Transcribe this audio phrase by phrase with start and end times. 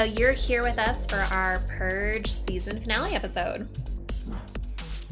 [0.00, 3.68] So you're here with us for our Purge season finale episode.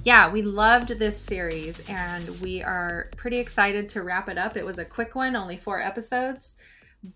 [0.03, 4.57] Yeah, we loved this series and we are pretty excited to wrap it up.
[4.57, 6.57] It was a quick one, only four episodes,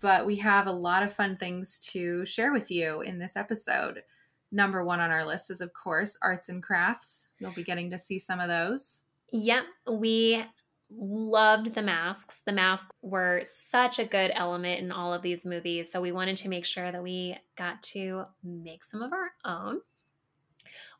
[0.01, 4.03] but we have a lot of fun things to share with you in this episode.
[4.51, 7.25] Number one on our list is, of course, arts and crafts.
[7.39, 9.01] You'll be getting to see some of those.
[9.31, 9.63] Yep,
[9.93, 10.45] we
[10.97, 12.41] loved the masks.
[12.45, 15.91] The masks were such a good element in all of these movies.
[15.91, 19.81] So we wanted to make sure that we got to make some of our own.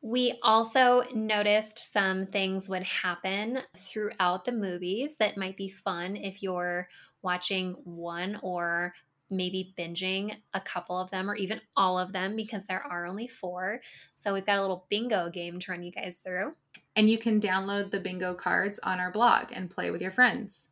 [0.02, 6.44] We also noticed some things would happen throughout the movies that might be fun if
[6.44, 6.90] you're
[7.22, 8.94] watching one or
[9.30, 13.28] maybe binging a couple of them or even all of them because there are only
[13.28, 13.82] four.
[14.16, 16.54] So we've got a little bingo game to run you guys through.
[16.96, 20.70] And you can download the bingo cards on our blog and play with your friends.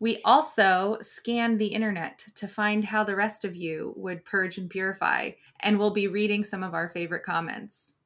[0.00, 4.70] We also scanned the internet to find how the rest of you would purge and
[4.70, 7.96] purify, and we'll be reading some of our favorite comments.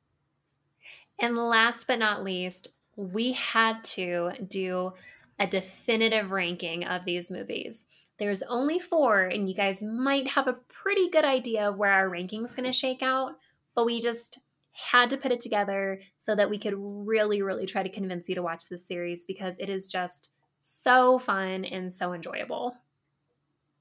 [1.21, 4.93] And last but not least, we had to do
[5.39, 7.87] a definitive ranking of these movies.
[8.19, 12.09] There's only four, and you guys might have a pretty good idea of where our
[12.09, 13.33] ranking is going to shake out,
[13.75, 14.39] but we just
[14.73, 18.35] had to put it together so that we could really, really try to convince you
[18.35, 22.77] to watch this series because it is just so fun and so enjoyable.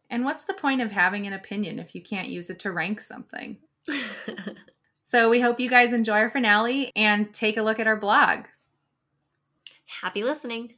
[0.09, 3.00] And what's the point of having an opinion if you can't use it to rank
[3.00, 3.58] something?
[5.04, 8.45] so we hope you guys enjoy our finale and take a look at our blog.
[10.02, 10.76] Happy listening.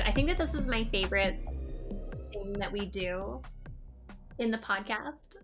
[0.00, 0.10] Excited.
[0.10, 1.38] I think that this is my favorite
[2.32, 3.40] thing that we do
[4.38, 5.36] in the podcast.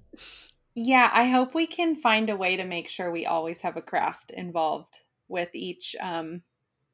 [0.75, 3.83] Yeah, I hope we can find a way to make sure we always have a
[3.83, 6.43] craft involved with each um,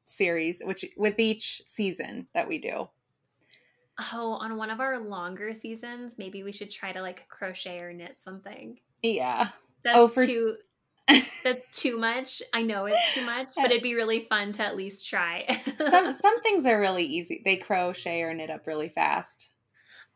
[0.05, 2.89] series, which with each season that we do.
[4.11, 7.93] Oh, on one of our longer seasons, maybe we should try to like crochet or
[7.93, 8.79] knit something.
[9.01, 9.49] Yeah.
[9.83, 10.55] That's oh, for, too
[11.43, 12.41] that's too much.
[12.53, 15.61] I know it's too much, but it'd be really fun to at least try.
[15.75, 17.41] some some things are really easy.
[17.43, 19.49] They crochet or knit up really fast.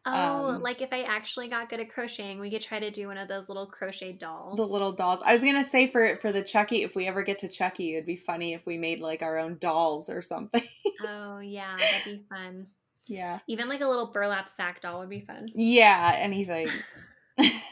[0.05, 3.07] Oh, um, like if I actually got good at crocheting, we could try to do
[3.07, 4.55] one of those little crochet dolls.
[4.55, 5.21] The little dolls.
[5.25, 8.05] I was gonna say for for the Chucky, if we ever get to Chucky, it'd
[8.05, 10.63] be funny if we made like our own dolls or something.
[11.03, 12.67] oh yeah, that'd be fun.
[13.07, 13.39] Yeah.
[13.47, 15.49] Even like a little burlap sack doll would be fun.
[15.53, 16.69] Yeah, anything.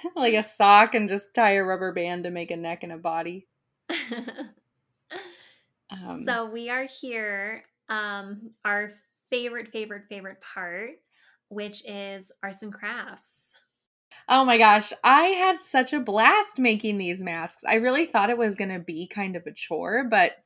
[0.15, 2.97] like a sock and just tie a rubber band to make a neck and a
[2.97, 3.47] body.
[5.91, 7.63] um, so we are here.
[7.89, 8.91] Um, our
[9.29, 10.91] favorite, favorite, favorite part,
[11.49, 13.53] which is arts and crafts.
[14.27, 17.63] Oh my gosh, I had such a blast making these masks.
[17.63, 20.43] I really thought it was going to be kind of a chore, but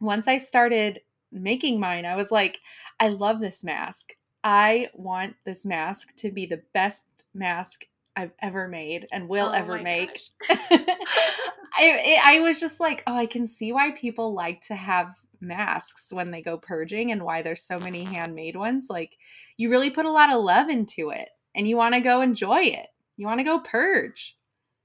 [0.00, 2.58] once I started making mine, I was like,
[2.98, 4.14] I love this mask.
[4.42, 7.84] I want this mask to be the best mask
[8.16, 10.20] I've ever made and will oh ever make.
[10.50, 16.12] I I was just like, oh, I can see why people like to have masks
[16.12, 18.86] when they go purging and why there's so many handmade ones.
[18.88, 19.16] Like
[19.56, 22.60] you really put a lot of love into it and you want to go enjoy
[22.60, 22.86] it.
[23.16, 24.36] You want to go purge.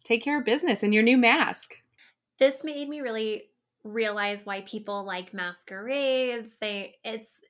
[0.04, 1.76] Take care of business in your new mask.
[2.40, 3.44] This made me really
[3.84, 6.58] realize why people like masquerades.
[6.58, 7.42] They it's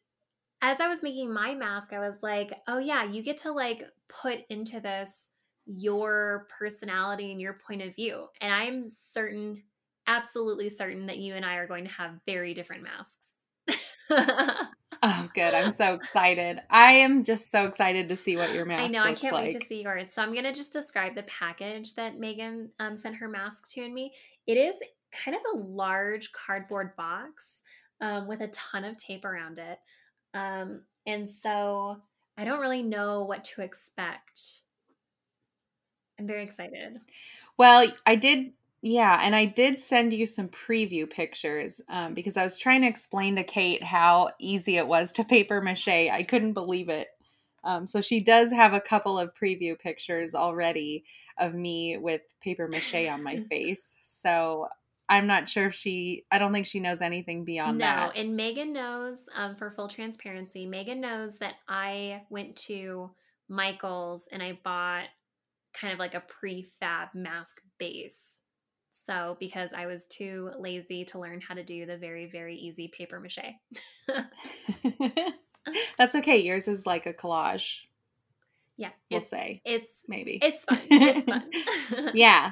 [0.61, 3.83] as I was making my mask, I was like, oh yeah, you get to like
[4.07, 5.29] put into this
[5.67, 8.27] your personality and your point of view.
[8.41, 9.63] And I'm certain,
[10.07, 13.33] absolutely certain, that you and I are going to have very different masks.
[14.09, 15.53] oh, good.
[15.53, 16.61] I'm so excited.
[16.69, 19.03] I am just so excited to see what your mask I know.
[19.03, 19.47] I can't like.
[19.47, 20.09] wait to see yours.
[20.13, 23.81] So I'm going to just describe the package that Megan um, sent her mask to
[23.83, 24.13] and me.
[24.45, 24.77] It is
[25.11, 27.63] kind of a large cardboard box
[28.01, 29.79] um, with a ton of tape around it.
[30.33, 31.97] Um, and so
[32.37, 34.61] I don't really know what to expect.
[36.19, 36.99] I'm very excited.
[37.57, 42.43] Well, I did, yeah, and I did send you some preview pictures um, because I
[42.43, 45.87] was trying to explain to Kate how easy it was to paper mache.
[45.87, 47.07] I couldn't believe it.
[47.63, 51.03] Um, so she does have a couple of preview pictures already
[51.37, 53.97] of me with paper mache on my face.
[54.03, 54.67] So
[55.09, 56.25] I'm not sure if she.
[56.31, 58.15] I don't think she knows anything beyond no, that.
[58.15, 59.25] No, and Megan knows.
[59.35, 63.11] Um, for full transparency, Megan knows that I went to
[63.49, 65.07] Michael's and I bought
[65.79, 68.41] kind of like a prefab mask base.
[68.91, 72.87] So because I was too lazy to learn how to do the very very easy
[72.87, 73.55] paper mache.
[75.97, 76.37] That's okay.
[76.37, 77.81] Yours is like a collage.
[78.77, 80.39] yeah, We'll it's say it's maybe.
[80.41, 80.79] it's fun.
[80.89, 81.43] It's fun.
[82.13, 82.51] yeah,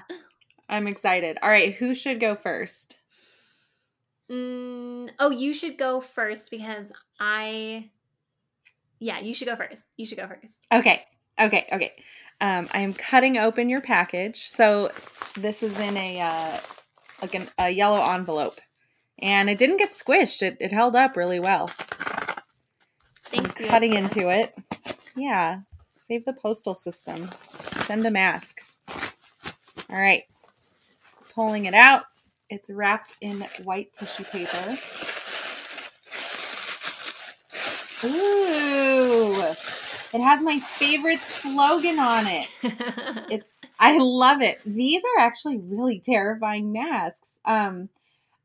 [0.69, 1.37] I'm excited.
[1.41, 2.97] All right, who should go first?
[4.31, 7.89] Mm, oh, you should go first because I.
[8.99, 9.87] Yeah, you should go first.
[9.97, 10.65] You should go first.
[10.73, 11.03] Okay,
[11.39, 11.93] okay, okay.
[12.41, 14.47] Um, I am cutting open your package.
[14.47, 14.91] So
[15.35, 16.59] this is in a uh,
[17.21, 18.59] like an, a yellow envelope,
[19.19, 20.41] and it didn't get squished.
[20.41, 21.69] It, it held up really well.
[23.31, 23.95] So Thanks, cutting USPS.
[23.95, 24.55] into it.
[25.15, 25.61] Yeah,
[25.95, 27.29] save the postal system.
[27.83, 28.61] Send a mask.
[29.89, 30.23] All right,
[31.33, 32.03] pulling it out.
[32.49, 34.77] It's wrapped in white tissue paper.
[38.03, 38.74] Ooh,
[40.15, 42.47] it has my favorite slogan on it.
[43.29, 44.61] It's I love it.
[44.65, 47.37] These are actually really terrifying masks.
[47.43, 47.89] Um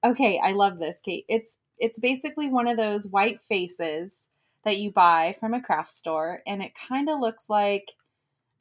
[0.05, 1.25] okay, I love this, Kate.
[1.29, 4.29] It's it's basically one of those white faces
[4.65, 7.93] that you buy from a craft store and it kind of looks like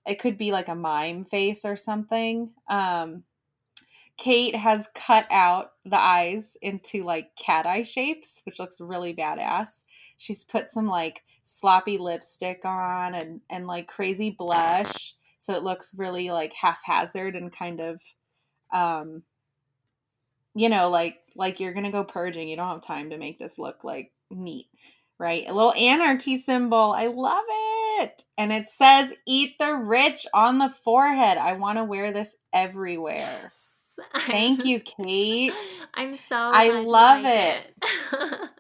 [0.05, 2.51] it could be like a mime face or something.
[2.69, 3.23] Um
[4.17, 9.85] Kate has cut out the eyes into like cat eye shapes, which looks really badass.
[10.17, 11.23] She's put some like
[11.57, 15.16] sloppy lipstick on and and like crazy blush.
[15.40, 18.01] So it looks really like haphazard and kind of
[18.74, 19.24] um
[20.54, 22.48] you know like like you're gonna go purging.
[22.48, 24.68] You don't have time to make this look like neat
[25.19, 25.44] right?
[25.48, 26.94] A little anarchy symbol.
[26.96, 27.44] I love
[28.00, 28.24] it.
[28.38, 31.38] And it says eat the rich on the forehead.
[31.38, 33.42] I want to wear this everywhere.
[33.44, 33.75] Yes.
[34.19, 35.54] thank you kate.
[35.94, 36.38] I'm so.
[36.38, 38.50] I love like it.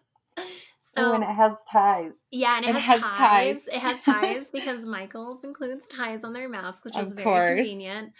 [0.99, 3.65] so oh and it has ties yeah, and it, it has, has ties.
[3.65, 3.67] ties.
[3.67, 7.67] It has ties because Michaels includes ties on their mask, which is Of very course.
[7.67, 8.13] convenient.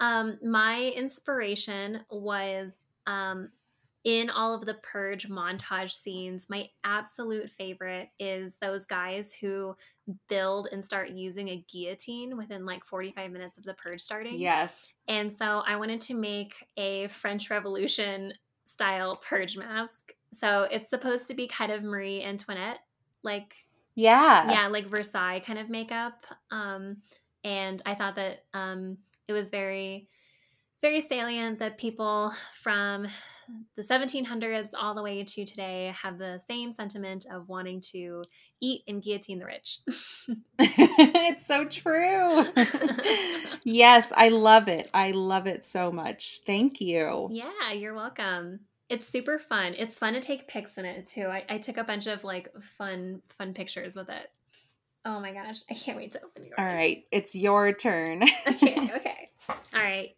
[0.00, 3.50] Um, my inspiration was um,
[4.04, 6.46] in all of the purge montage scenes.
[6.50, 9.76] My absolute favorite is those guys who
[10.28, 14.40] build and start using a guillotine within like 45 minutes of the purge starting.
[14.40, 18.32] yes And so I wanted to make a French Revolution
[18.64, 20.10] style purge mask.
[20.32, 22.80] So it's supposed to be kind of Marie Antoinette,
[23.22, 23.54] like
[23.94, 26.26] yeah yeah, like Versailles kind of makeup.
[26.50, 26.98] Um,
[27.44, 28.98] and I thought that um,
[29.28, 30.08] it was very,
[30.80, 32.32] very salient that people
[32.62, 33.08] from
[33.76, 38.24] the 1700s all the way to today have the same sentiment of wanting to
[38.60, 39.80] eat and guillotine the rich.
[40.58, 42.46] it's so true.
[43.64, 44.88] yes, I love it.
[44.94, 46.40] I love it so much.
[46.46, 47.28] Thank you.
[47.32, 48.60] Yeah, you're welcome.
[48.92, 49.74] It's super fun.
[49.78, 51.24] It's fun to take pics in it too.
[51.24, 54.28] I, I took a bunch of like fun, fun pictures with it.
[55.06, 56.56] Oh my gosh, I can't wait to open yours.
[56.58, 58.22] All right, it's your turn.
[58.46, 59.30] Okay, okay.
[59.48, 60.10] All right.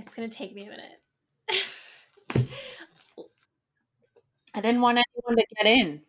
[0.00, 1.00] It's gonna take me a minute.
[4.52, 6.00] I didn't want anyone to get in.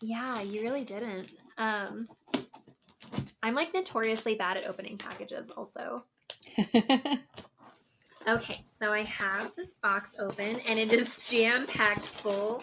[0.00, 1.30] yeah, you really didn't.
[1.58, 2.08] Um,
[3.40, 6.06] I'm like notoriously bad at opening packages, also.
[8.28, 12.56] Okay, so I have this box open and it is jam packed full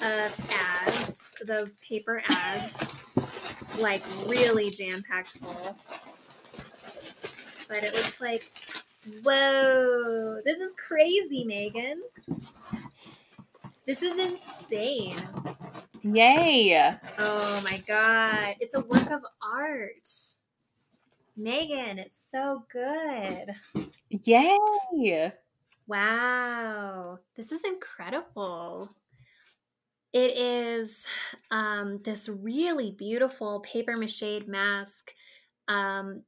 [0.00, 3.00] of ads, those paper ads,
[3.80, 5.76] like really jam packed full.
[7.68, 8.42] But it looks like,
[9.24, 12.00] whoa, this is crazy, Megan.
[13.86, 15.16] This is insane.
[16.04, 16.96] Yay.
[17.18, 20.08] Oh my god, it's a work of art.
[21.36, 23.50] Megan, it's so good.
[24.22, 25.32] Yay.
[25.86, 28.88] Wow, this is incredible.
[30.12, 31.04] It is
[31.50, 35.10] um, this really beautiful paper mache mask
[35.66, 36.22] um,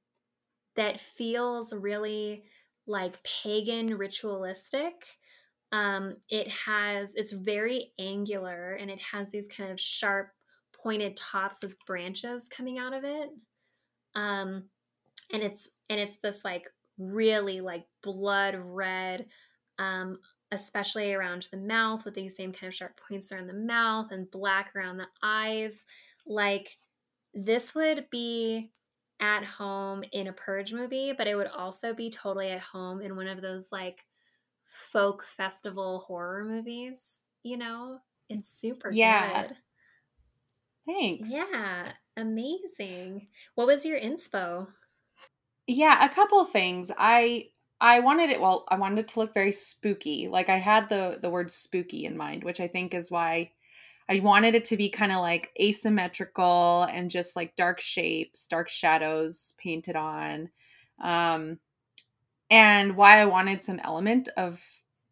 [0.74, 2.42] that feels really
[2.88, 4.94] like pagan ritualistic.
[5.70, 10.30] Um, it has, it's very angular and it has these kind of sharp,
[10.82, 13.28] pointed tops with branches coming out of it.
[14.14, 14.64] Um,
[15.32, 16.66] and it's, and it's this like
[16.98, 19.28] really like blood red,
[19.78, 20.20] um,
[20.52, 24.30] especially around the mouth with these same kind of sharp points around the mouth and
[24.30, 25.84] black around the eyes.
[26.26, 26.78] Like
[27.34, 28.72] this would be
[29.20, 33.16] at home in a purge movie, but it would also be totally at home in
[33.16, 34.04] one of those like
[34.64, 38.00] folk festival horror movies, you know?
[38.28, 39.46] It's super Yeah.
[39.46, 39.56] good.
[40.86, 41.52] Thanks.
[41.52, 43.28] Yeah, amazing.
[43.54, 44.72] What was your inspo?
[45.66, 46.92] Yeah, a couple things.
[46.96, 47.48] I
[47.80, 50.28] I wanted it well, I wanted it to look very spooky.
[50.28, 53.52] Like I had the the word spooky in mind, which I think is why
[54.08, 58.68] I wanted it to be kind of like asymmetrical and just like dark shapes, dark
[58.70, 60.50] shadows painted on.
[61.02, 61.58] Um
[62.50, 64.62] and why I wanted some element of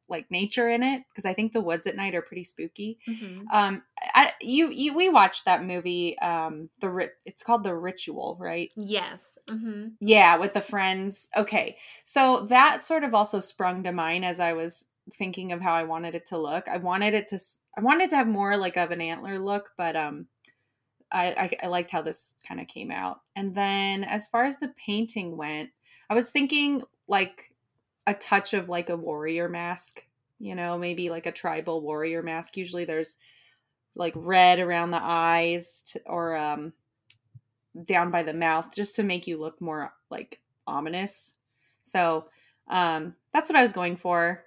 [0.09, 2.99] like nature in it because I think the woods at night are pretty spooky.
[3.09, 3.49] Mm-hmm.
[3.53, 3.83] Um,
[4.15, 6.19] I, you you we watched that movie.
[6.19, 8.71] Um, the ri- it's called The Ritual, right?
[8.77, 9.39] Yes.
[9.49, 9.89] Mm-hmm.
[10.01, 11.29] Yeah, with the friends.
[11.37, 15.73] Okay, so that sort of also sprung to mind as I was thinking of how
[15.73, 16.69] I wanted it to look.
[16.69, 17.39] I wanted it to
[17.77, 20.27] I wanted to have more like of an antler look, but um.
[21.13, 23.21] I, I, I liked how this kind of came out.
[23.37, 25.71] And then as far as the painting went,
[26.11, 27.54] I was thinking like
[28.07, 30.05] a touch of like a warrior mask,
[30.39, 32.57] you know, maybe like a tribal warrior mask.
[32.57, 33.17] Usually there's
[33.95, 36.73] like red around the eyes to, or um
[37.87, 41.35] down by the mouth just to make you look more like ominous.
[41.83, 42.27] So,
[42.69, 44.45] um that's what I was going for.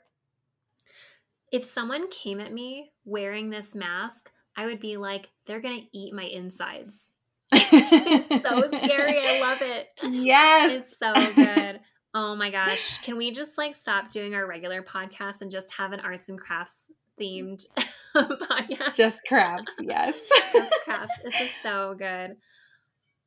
[1.51, 5.97] If someone came at me wearing this mask, I would be like, they're going to
[5.97, 7.13] eat my insides.
[7.53, 9.21] it's so scary.
[9.25, 9.87] I love it.
[10.03, 10.81] Yes.
[10.81, 11.79] It's so good.
[12.13, 12.99] Oh my gosh.
[12.99, 16.39] Can we just like stop doing our regular podcast and just have an arts and
[16.39, 17.65] crafts themed
[18.15, 18.95] podcast?
[18.95, 20.29] Just crafts, yes.
[20.53, 21.13] just crafts.
[21.23, 22.37] This is so good.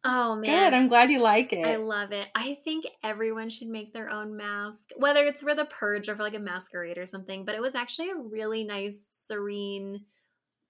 [0.02, 0.70] Oh man.
[0.70, 0.76] Good.
[0.76, 1.66] I'm glad you like it.
[1.66, 2.28] I love it.
[2.34, 6.22] I think everyone should make their own mask, whether it's for the purge or for
[6.22, 7.44] like a masquerade or something.
[7.44, 10.06] But it was actually a really nice, serene,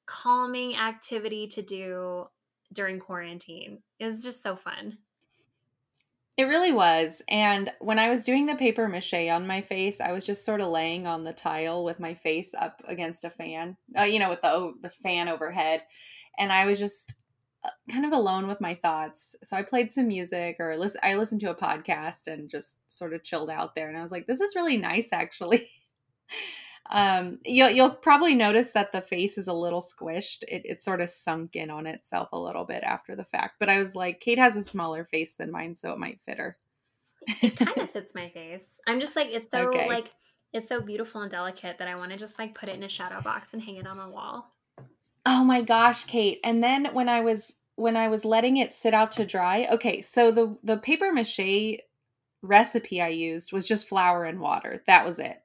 [0.05, 2.26] calming activity to do
[2.73, 3.83] during quarantine.
[4.00, 4.99] It was just so fun.
[6.41, 7.21] It really was.
[7.29, 10.63] And when I was doing the paper mache on my face, I was just sort
[10.63, 14.31] of laying on the tile with my face up against a fan, uh, you know,
[14.31, 15.83] with the the fan overhead,
[16.39, 17.13] and I was just
[17.63, 19.37] uh, kind of alone with my thoughts.
[19.45, 23.13] So I played some music or listen I listened to a podcast and just sort
[23.13, 25.69] of chilled out there and I was like this is really nice actually.
[26.91, 30.43] Um, you'll you'll probably notice that the face is a little squished.
[30.49, 33.57] It it sort of sunk in on itself a little bit after the fact.
[33.61, 36.39] But I was like, Kate has a smaller face than mine, so it might fit
[36.39, 36.57] her.
[37.43, 38.81] it kind of fits my face.
[38.87, 39.89] I'm just like it's so okay.
[39.89, 40.11] like
[40.53, 42.89] it's so beautiful and delicate that I want to just like put it in a
[42.89, 44.53] shadow box and hang it on the wall.
[45.25, 46.41] Oh my gosh, Kate.
[46.43, 50.01] And then when I was when I was letting it sit out to dry, okay,
[50.01, 51.79] so the the paper mache
[52.43, 54.83] recipe I used was just flour and water.
[54.87, 55.41] That was it.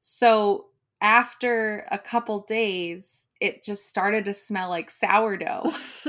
[0.00, 0.66] So
[1.04, 5.70] after a couple days, it just started to smell like sourdough.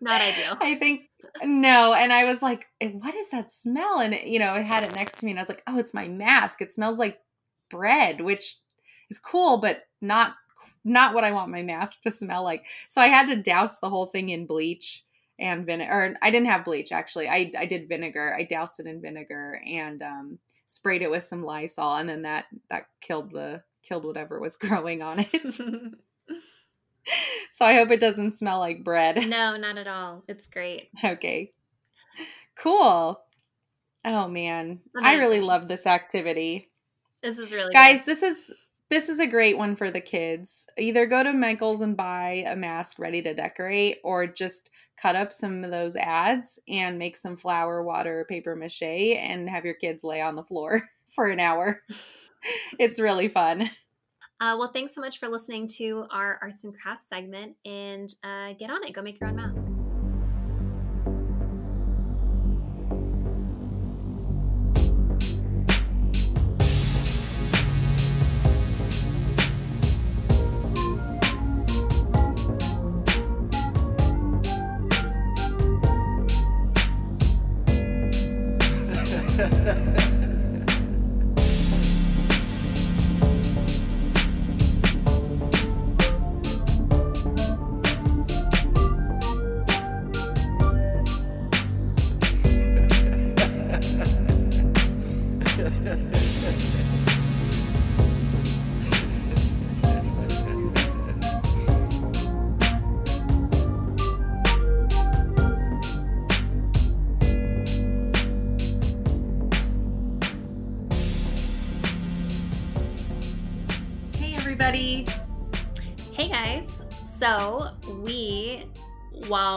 [0.00, 0.56] Not ideal.
[0.62, 1.02] I think
[1.42, 1.92] no.
[1.92, 4.00] And I was like, eh, what is that smell?
[4.00, 5.76] And, it, you know, I had it next to me and I was like, oh,
[5.76, 6.62] it's my mask.
[6.62, 7.18] It smells like
[7.68, 8.56] bread, which
[9.10, 10.32] is cool, but not
[10.82, 12.64] not what I want my mask to smell like.
[12.88, 15.04] So I had to douse the whole thing in bleach
[15.38, 15.92] and vinegar.
[15.92, 17.28] Or I didn't have bleach actually.
[17.28, 18.34] I I did vinegar.
[18.34, 20.38] I doused it in vinegar and um
[20.70, 25.02] sprayed it with some Lysol, and then that that killed the killed whatever was growing
[25.02, 25.52] on it.
[27.50, 29.16] so I hope it doesn't smell like bread.
[29.28, 30.22] No, not at all.
[30.28, 30.90] It's great.
[31.04, 31.52] Okay.
[32.56, 33.20] Cool.
[34.04, 34.80] Oh man.
[34.96, 35.06] Amazing.
[35.06, 36.70] I really love this activity.
[37.22, 38.12] This is really Guys, good.
[38.12, 38.52] this is
[38.90, 40.66] this is a great one for the kids.
[40.76, 44.70] Either go to Michael's and buy a mask ready to decorate, or just
[45.00, 49.64] cut up some of those ads and make some flour, water, paper mache, and have
[49.64, 51.82] your kids lay on the floor for an hour.
[52.78, 53.70] it's really fun.
[54.40, 58.54] Uh, well, thanks so much for listening to our arts and crafts segment and uh,
[58.58, 58.92] get on it.
[58.92, 59.79] Go make your own mask.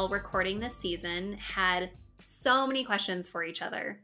[0.03, 1.89] While recording this season, had
[2.21, 4.01] so many questions for each other.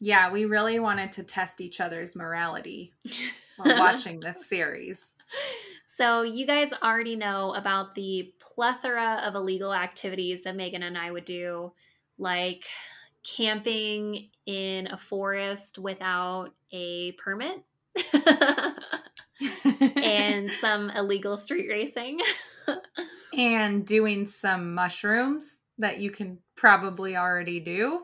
[0.00, 2.92] Yeah, we really wanted to test each other's morality
[3.56, 5.14] while watching this series.
[5.86, 11.12] So, you guys already know about the plethora of illegal activities that Megan and I
[11.12, 11.72] would do,
[12.18, 12.64] like
[13.22, 17.62] camping in a forest without a permit.
[19.94, 22.18] and some illegal street racing.
[23.36, 28.02] and doing some mushrooms that you can probably already do.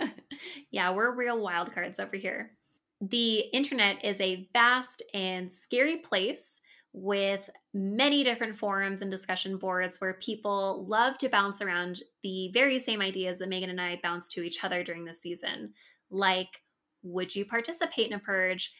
[0.70, 2.52] yeah, we're real wild cards over here.
[3.00, 6.60] The internet is a vast and scary place
[6.92, 12.78] with many different forums and discussion boards where people love to bounce around the very
[12.78, 15.74] same ideas that Megan and I bounced to each other during the season.
[16.10, 16.48] Like,
[17.02, 18.72] would you participate in a purge?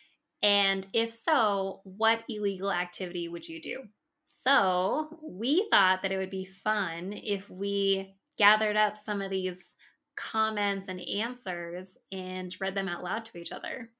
[0.43, 3.83] And if so, what illegal activity would you do?
[4.26, 9.76] So, we thought that it would be fun if we gathered up some of these
[10.16, 13.90] comments and answers and read them out loud to each other.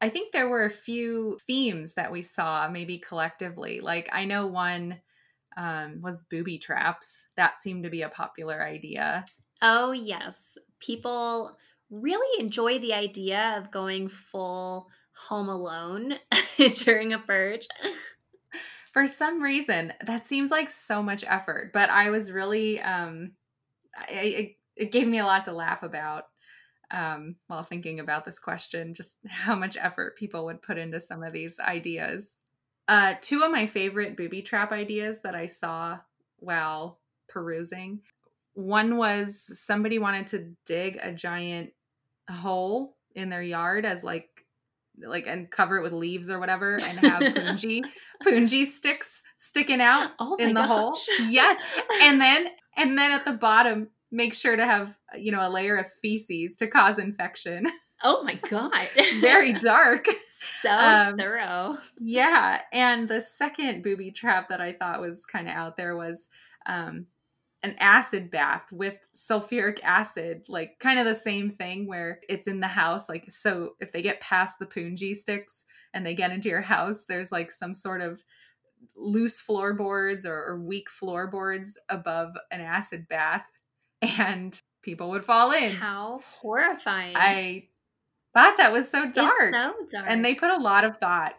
[0.00, 3.80] I think there were a few themes that we saw maybe collectively.
[3.80, 5.00] Like, I know one
[5.56, 7.26] um, was booby traps.
[7.36, 9.24] That seemed to be a popular idea.
[9.62, 10.58] Oh, yes.
[10.80, 11.56] People
[11.90, 14.88] really enjoy the idea of going full
[15.28, 16.14] home alone
[16.84, 17.66] during a purge.
[18.96, 23.32] For some reason, that seems like so much effort, but I was really, um,
[23.94, 26.24] I, it, gave me a lot to laugh about
[26.90, 31.22] um, while thinking about this question, just how much effort people would put into some
[31.22, 32.38] of these ideas.
[32.88, 35.98] Uh, two of my favorite booby trap ideas that I saw
[36.38, 38.00] while perusing
[38.56, 41.72] one was somebody wanted to dig a giant
[42.30, 44.45] hole in their yard as like
[45.04, 47.82] like and cover it with leaves or whatever and have punji
[48.24, 50.68] punji sticks sticking out oh in the gosh.
[50.68, 50.96] hole
[51.28, 51.56] yes.
[52.02, 55.76] And then and then at the bottom make sure to have you know a layer
[55.76, 57.66] of feces to cause infection.
[58.02, 58.88] Oh my god.
[59.20, 60.06] Very dark.
[60.60, 61.78] So um, thorough.
[61.98, 62.60] yeah.
[62.72, 66.28] And the second booby trap that i thought was kind of out there was
[66.66, 67.06] um
[67.66, 72.60] an acid bath with sulfuric acid, like kind of the same thing where it's in
[72.60, 73.08] the house.
[73.08, 77.06] Like, so if they get past the punji sticks and they get into your house,
[77.06, 78.24] there's like some sort of
[78.94, 83.46] loose floorboards or, or weak floorboards above an acid bath,
[84.00, 85.72] and people would fall in.
[85.72, 87.16] How horrifying!
[87.16, 87.64] I
[88.32, 89.52] thought that was so dark.
[89.52, 90.06] so dark.
[90.06, 91.34] And they put a lot of thought.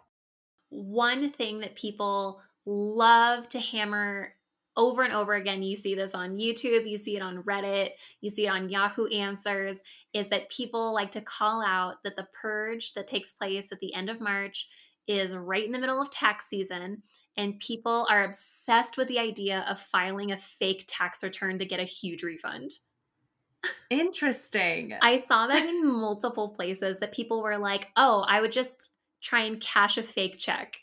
[0.70, 4.34] One thing that people love to hammer
[4.78, 7.90] over and over again, you see this on YouTube, you see it on Reddit,
[8.22, 9.82] you see it on Yahoo Answers,
[10.14, 13.94] is that people like to call out that the purge that takes place at the
[13.94, 14.70] end of March
[15.08, 17.02] is right in the middle of tax season.
[17.36, 21.80] And people are obsessed with the idea of filing a fake tax return to get
[21.80, 22.72] a huge refund.
[23.90, 24.94] Interesting.
[25.02, 29.42] I saw that in multiple places that people were like, oh, I would just try
[29.42, 30.78] and cash a fake check.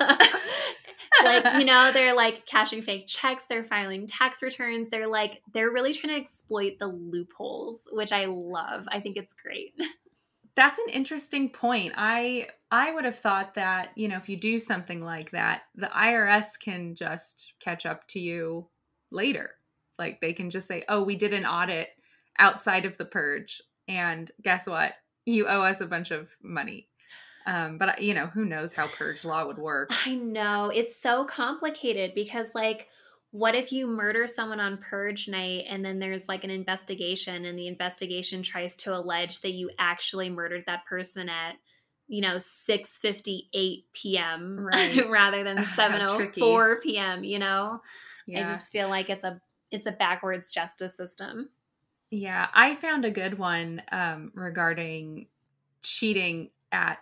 [1.24, 5.70] like you know they're like cashing fake checks they're filing tax returns they're like they're
[5.70, 9.72] really trying to exploit the loopholes which i love i think it's great.
[10.54, 14.58] That's an interesting point i i would have thought that you know if you do
[14.58, 18.68] something like that the irs can just catch up to you
[19.10, 19.50] later.
[19.98, 21.88] Like they can just say oh we did an audit
[22.38, 24.96] outside of the purge and guess what?
[25.24, 26.88] You owe us a bunch of money
[27.46, 29.90] um, but you know, who knows how purge law would work?
[30.06, 32.88] I know it's so complicated because, like,
[33.30, 37.58] what if you murder someone on purge night and then there's like an investigation and
[37.58, 41.56] the investigation tries to allege that you actually murdered that person at
[42.08, 44.58] you know 6:58 p.m.
[44.58, 45.06] Right.
[45.10, 47.24] rather than 7:04 p.m.
[47.24, 47.80] you know
[48.26, 48.40] yeah.
[48.40, 51.50] I just feel like it's a it's a backwards justice system
[52.10, 55.26] yeah I found a good one um, regarding
[55.82, 57.00] cheating at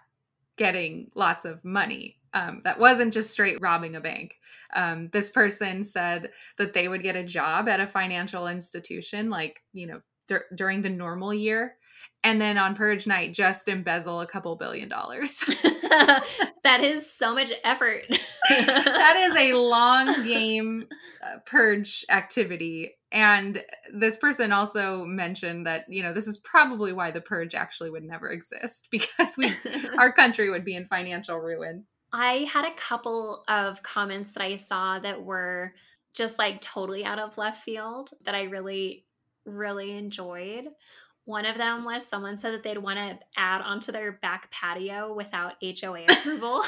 [0.57, 2.17] getting lots of money.
[2.33, 4.35] Um, that wasn't just straight robbing a bank.
[4.75, 9.61] Um, this person said that they would get a job at a financial institution, like,
[9.73, 11.77] you know, dur- during the normal year,
[12.25, 15.45] and then on purge night, just embezzle a couple billion dollars.
[16.65, 18.05] that is so much effort.
[18.49, 20.87] that is a long game
[21.23, 23.63] uh, purge activity and
[23.95, 28.03] this person also mentioned that, you know, this is probably why the purge actually would
[28.03, 29.53] never exist because we
[29.99, 31.85] our country would be in financial ruin.
[32.13, 35.75] I had a couple of comments that I saw that were
[36.13, 39.05] just like totally out of left field that I really
[39.47, 40.65] really enjoyed.
[41.25, 45.15] One of them was someone said that they'd want to add onto their back patio
[45.15, 46.65] without HOA approval.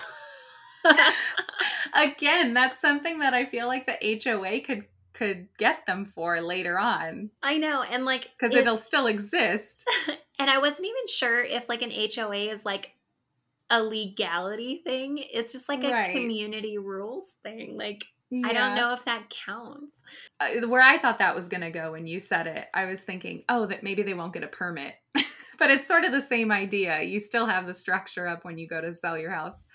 [1.94, 4.84] Again, that's something that I feel like the HOA could
[5.16, 7.30] could get them for later on.
[7.42, 9.88] I know, and like because it'll still exist.
[10.38, 12.92] and I wasn't even sure if like an HOA is like
[13.70, 15.18] a legality thing.
[15.18, 16.12] It's just like a right.
[16.12, 17.76] community rules thing.
[17.76, 18.04] Like
[18.44, 20.02] I don't know if that counts.
[20.40, 23.02] Uh, where I thought that was going to go when you said it, I was
[23.02, 24.94] thinking, oh, that maybe they won't get a permit.
[25.58, 27.02] but it's sort of the same idea.
[27.02, 29.66] You still have the structure up when you go to sell your house.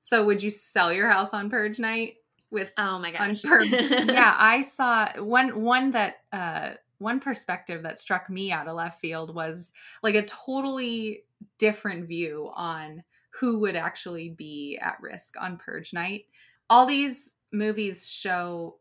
[0.00, 2.16] So would you sell your house on purge night
[2.54, 3.44] with Oh my gosh.
[3.64, 9.00] yeah, I saw one one that uh one perspective that struck me out of left
[9.00, 11.24] field was like a totally
[11.58, 13.02] different view on
[13.40, 16.26] who would actually be at risk on purge night.
[16.70, 18.78] All these movies show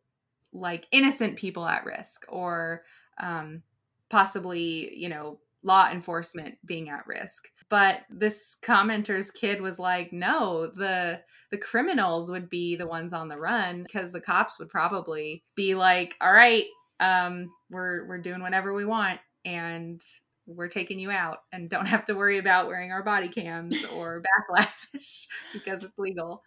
[0.54, 2.84] like innocent people at risk or
[3.20, 3.64] um
[4.10, 7.46] possibly, you know, law enforcement being at risk.
[7.70, 11.22] But this commenter's kid was like, no, the
[11.52, 15.76] the criminals would be the ones on the run because the cops would probably be
[15.76, 16.66] like, all right,
[17.00, 20.02] um, we're we're doing whatever we want and
[20.46, 24.22] we're taking you out and don't have to worry about wearing our body cams or
[24.22, 26.44] backlash because it's legal.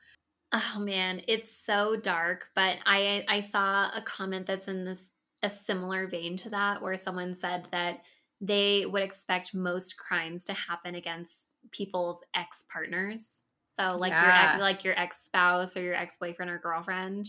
[0.52, 5.50] Oh man, it's so dark, but I I saw a comment that's in this a
[5.50, 8.00] similar vein to that where someone said that
[8.40, 13.42] they would expect most crimes to happen against people's ex partners.
[13.66, 14.22] So like yeah.
[14.22, 17.26] your ex, like your ex spouse or your ex boyfriend or girlfriend.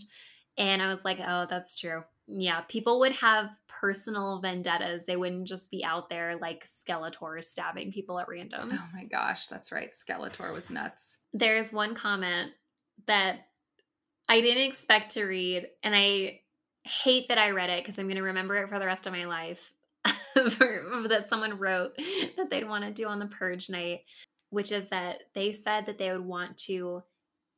[0.56, 2.02] And I was like, oh, that's true.
[2.26, 5.06] Yeah, people would have personal vendettas.
[5.06, 8.70] They wouldn't just be out there like Skeletor stabbing people at random.
[8.72, 9.90] Oh my gosh, that's right.
[9.94, 11.18] Skeletor was nuts.
[11.32, 12.52] There's one comment
[13.06, 13.46] that
[14.28, 16.40] I didn't expect to read, and I
[16.84, 19.12] hate that I read it because I'm going to remember it for the rest of
[19.12, 19.72] my life.
[20.34, 21.96] that someone wrote
[22.36, 24.00] that they'd want to do on the purge night,
[24.50, 27.02] which is that they said that they would want to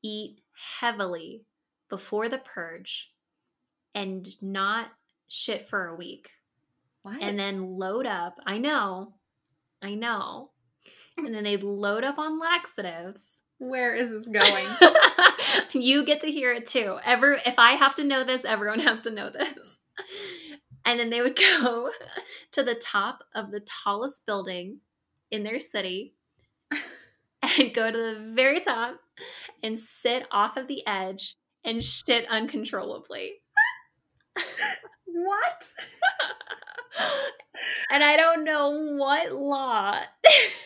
[0.02, 0.40] eat
[0.80, 1.44] heavily
[1.88, 3.10] before the purge
[3.94, 4.88] and not
[5.28, 6.30] shit for a week.
[7.02, 7.22] What?
[7.22, 8.36] And then load up.
[8.46, 9.14] I know.
[9.82, 10.50] I know.
[11.16, 13.40] And then they'd load up on laxatives.
[13.58, 14.66] Where is this going?
[15.72, 16.98] you get to hear it too.
[17.04, 19.80] Ever if I have to know this, everyone has to know this.
[20.84, 21.90] And then they would go
[22.52, 24.80] to the top of the tallest building
[25.30, 26.14] in their city
[27.42, 28.96] and go to the very top
[29.62, 33.34] and sit off of the edge and shit uncontrollably.
[35.04, 35.68] what?
[37.92, 40.00] and I don't know what law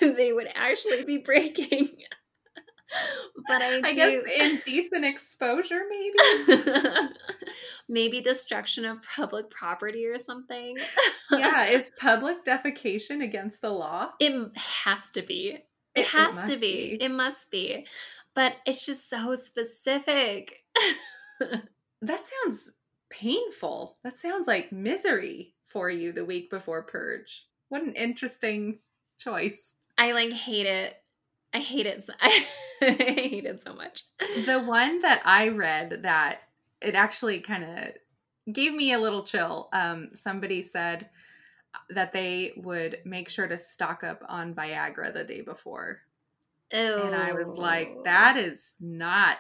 [0.01, 1.91] they would actually be breaking
[3.49, 7.09] but I, I guess indecent exposure, maybe.
[7.89, 10.77] maybe destruction of public property or something.
[11.31, 14.11] yeah, is public defecation against the law?
[14.21, 15.59] It has to be.
[15.95, 16.97] It, it has it to be.
[16.97, 17.05] be.
[17.05, 17.87] It must be.
[18.35, 20.65] But it's just so specific.
[21.41, 22.73] that sounds
[23.11, 23.99] painful.
[24.03, 27.47] That sounds like misery for you the week before purge.
[27.69, 28.81] What an interesting
[29.19, 29.75] choice.
[29.97, 30.97] I like hate it
[31.55, 32.05] I hate it.
[32.21, 32.45] I
[32.83, 34.03] hate it so much.
[34.45, 36.41] The one that I read that
[36.81, 39.69] it actually kind of gave me a little chill.
[39.73, 41.09] Um, somebody said
[41.91, 46.01] that they would make sure to stock up on Viagra the day before.
[46.73, 47.03] Ew.
[47.03, 49.39] And I was like, that is not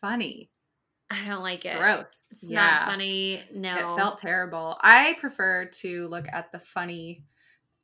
[0.00, 0.50] funny.
[1.10, 1.78] I don't like it.
[1.78, 2.22] Gross.
[2.30, 2.60] It's yeah.
[2.60, 3.42] not funny.
[3.52, 3.92] No.
[3.92, 4.76] It felt terrible.
[4.80, 7.24] I prefer to look at the funny,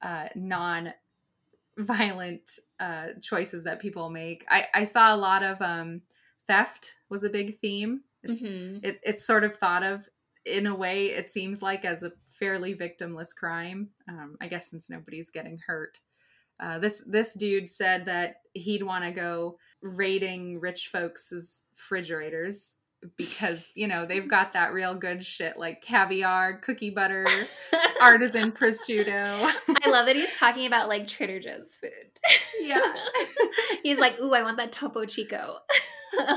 [0.01, 0.93] uh, non
[1.79, 4.45] violent uh, choices that people make.
[4.49, 6.03] I, I saw a lot of um,
[6.47, 8.03] theft was a big theme.
[8.27, 8.85] Mm-hmm.
[8.85, 10.09] It, it's sort of thought of
[10.45, 13.91] in a way, it seems like as a fairly victimless crime.
[14.09, 16.01] Um, I guess since nobody's getting hurt.
[16.61, 22.77] Uh, this this dude said that he'd want to go raiding rich folks' refrigerators
[23.17, 27.27] because you know they've got that real good shit like caviar, cookie butter,
[28.01, 29.53] artisan prosciutto.
[29.85, 32.13] I love that he's talking about like Trader Joe's food.
[32.61, 32.95] Yeah.
[33.83, 35.59] he's like, "Ooh, I want that Topo Chico."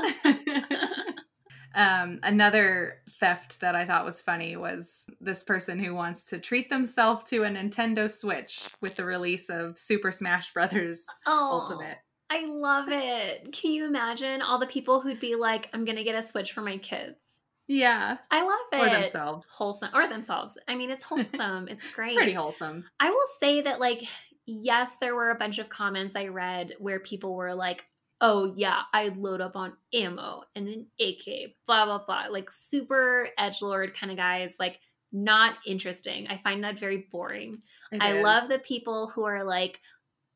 [1.74, 6.68] um, another theft that I thought was funny was this person who wants to treat
[6.68, 11.60] themselves to a Nintendo Switch with the release of Super Smash Brothers oh.
[11.60, 11.98] Ultimate.
[12.30, 13.52] I love it.
[13.52, 16.52] Can you imagine all the people who'd be like, I'm going to get a Switch
[16.52, 17.24] for my kids?
[17.68, 18.16] Yeah.
[18.30, 18.86] I love it.
[18.86, 19.46] Or themselves.
[19.50, 19.90] Wholesome.
[19.94, 20.58] Or themselves.
[20.68, 21.68] I mean, it's wholesome.
[21.68, 22.10] It's great.
[22.10, 22.84] it's pretty wholesome.
[23.00, 24.02] I will say that, like,
[24.46, 27.84] yes, there were a bunch of comments I read where people were like,
[28.20, 32.24] oh, yeah, I load up on ammo and an AK, blah, blah, blah.
[32.30, 34.56] Like, super edge lord kind of guys.
[34.58, 34.80] Like,
[35.12, 36.26] not interesting.
[36.28, 37.62] I find that very boring.
[37.92, 38.24] It I is.
[38.24, 39.80] love the people who are like,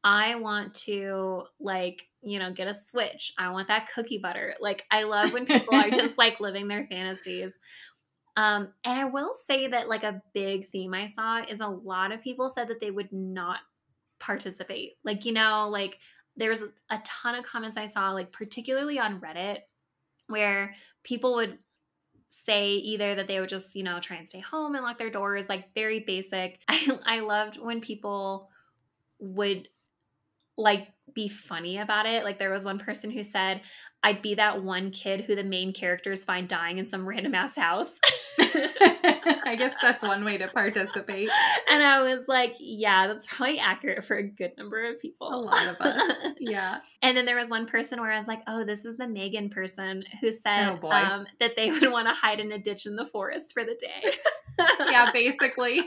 [0.02, 3.34] I want to like, you know, get a switch.
[3.38, 4.54] I want that cookie butter.
[4.60, 7.58] Like I love when people are just like living their fantasies.
[8.36, 12.12] Um, and I will say that like a big theme I saw is a lot
[12.12, 13.58] of people said that they would not
[14.18, 14.92] participate.
[15.04, 15.98] Like, you know, like
[16.36, 19.58] there's a ton of comments I saw, like particularly on Reddit,
[20.28, 21.58] where people would
[22.28, 25.10] say either that they would just, you know, try and stay home and lock their
[25.10, 26.60] doors, like very basic.
[26.68, 28.48] I, I loved when people
[29.18, 29.68] would
[30.60, 32.24] like be funny about it.
[32.24, 33.60] Like there was one person who said,
[34.02, 37.56] I'd be that one kid who the main characters find dying in some random ass
[37.56, 37.98] house.
[38.38, 41.28] I guess that's one way to participate.
[41.70, 45.28] And I was like, yeah, that's probably accurate for a good number of people.
[45.32, 46.16] A lot of us.
[46.40, 46.78] Yeah.
[47.02, 49.50] and then there was one person where I was like, oh, this is the Megan
[49.50, 52.96] person who said Oh, um, that they would want to hide in a ditch in
[52.96, 54.10] the forest for the day.
[54.90, 55.82] yeah, basically.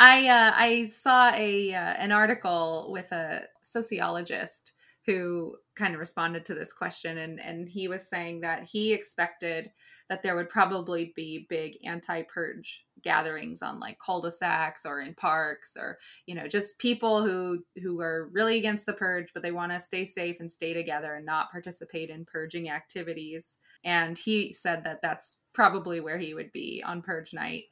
[0.00, 4.72] I uh, I saw a uh, an article with a sociologist
[5.04, 9.70] who kind of responded to this question, and and he was saying that he expected
[10.08, 15.98] that there would probably be big anti-purge gatherings on like cul-de-sacs or in parks or
[16.26, 19.78] you know just people who who are really against the purge but they want to
[19.78, 23.58] stay safe and stay together and not participate in purging activities.
[23.84, 27.64] And he said that that's probably where he would be on purge night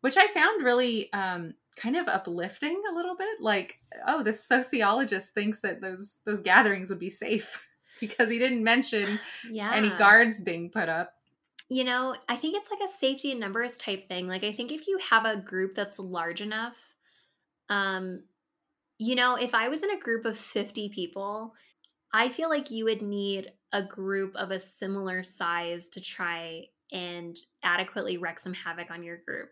[0.00, 5.34] which i found really um kind of uplifting a little bit like oh this sociologist
[5.34, 7.68] thinks that those those gatherings would be safe
[8.00, 9.18] because he didn't mention
[9.50, 9.74] yeah.
[9.74, 11.16] any guards being put up
[11.68, 14.28] You know, I think it's like a safety in numbers type thing.
[14.28, 16.76] Like I think if you have a group that's large enough,
[17.68, 18.20] um,
[18.98, 21.54] you know, if I was in a group of 50 people,
[22.12, 27.36] I feel like you would need a group of a similar size to try and
[27.64, 29.50] adequately wreak some havoc on your group.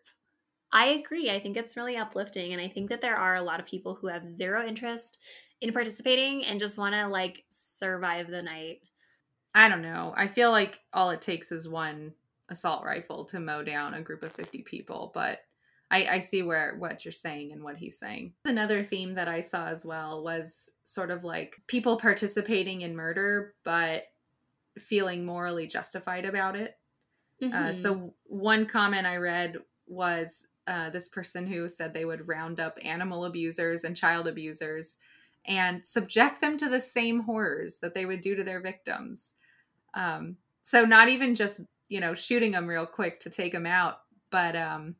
[0.74, 1.30] I agree.
[1.30, 2.52] I think it's really uplifting.
[2.52, 5.18] And I think that there are a lot of people who have zero interest
[5.60, 8.80] in participating and just want to like survive the night.
[9.54, 10.12] I don't know.
[10.16, 12.12] I feel like all it takes is one
[12.48, 15.42] assault rifle to mow down a group of 50 people, but
[15.92, 18.32] I, I see where what you're saying and what he's saying.
[18.44, 23.54] Another theme that I saw as well was sort of like people participating in murder,
[23.64, 24.06] but
[24.76, 26.76] feeling morally justified about it.
[27.40, 27.74] Uh, Mhm.
[27.74, 32.78] so one comment I read was uh, this person who said they would round up
[32.82, 34.96] animal abusers and child abusers
[35.46, 39.34] and subject them to the same horrors that they would do to their victims.
[39.92, 44.00] Um, so not even just you know shooting them real quick to take them out,
[44.30, 44.96] but um,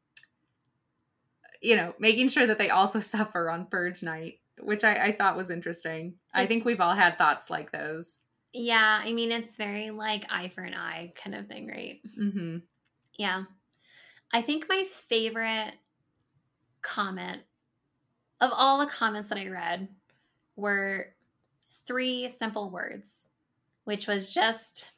[1.62, 5.36] you know making sure that they also suffer on purge night, which I, I thought
[5.36, 6.14] was interesting.
[6.32, 8.20] I think we've all had thoughts like those.
[8.52, 12.00] Yeah, I mean, it's very like eye for an eye kind of thing, right?
[12.16, 12.58] Mm-hmm.
[13.18, 13.44] Yeah.
[14.32, 15.74] I think my favorite
[16.82, 17.42] comment
[18.40, 19.88] of all the comments that I read
[20.56, 21.14] were
[21.86, 23.30] three simple words,
[23.84, 24.90] which was just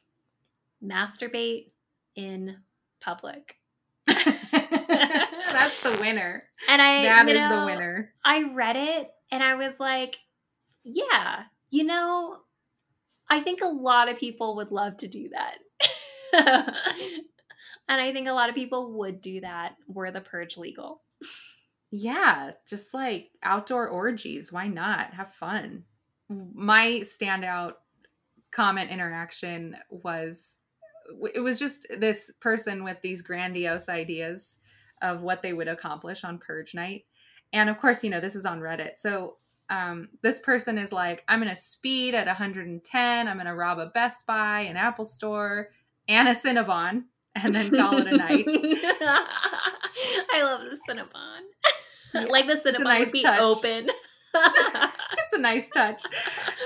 [0.83, 1.71] masturbate
[2.15, 2.57] in
[2.99, 3.57] public.
[4.07, 6.43] That's the winner.
[6.69, 8.13] And I That is the winner.
[8.23, 10.17] I read it and I was like,
[10.83, 12.37] yeah, you know,
[13.29, 15.59] I think a lot of people would love to do that.
[17.87, 21.01] and I think a lot of people would do that were the purge legal.
[21.91, 24.51] Yeah, just like outdoor orgies.
[24.51, 25.13] Why not?
[25.13, 25.83] Have fun.
[26.29, 27.73] My standout
[28.51, 30.57] comment interaction was
[31.33, 34.57] it was just this person with these grandiose ideas
[35.01, 37.05] of what they would accomplish on purge night.
[37.53, 38.97] And of course, you know, this is on Reddit.
[38.97, 39.37] So
[39.69, 43.27] um, this person is like, I'm going to speed at 110.
[43.27, 45.69] I'm going to rob a Best Buy, an Apple store,
[46.07, 47.03] and a Cinnabon,
[47.43, 48.45] and then call it a night.
[50.31, 52.29] I love the Cinnabon.
[52.29, 53.39] like the Cinnabon nice would be touch.
[53.39, 53.89] open.
[54.33, 56.03] it's a nice touch.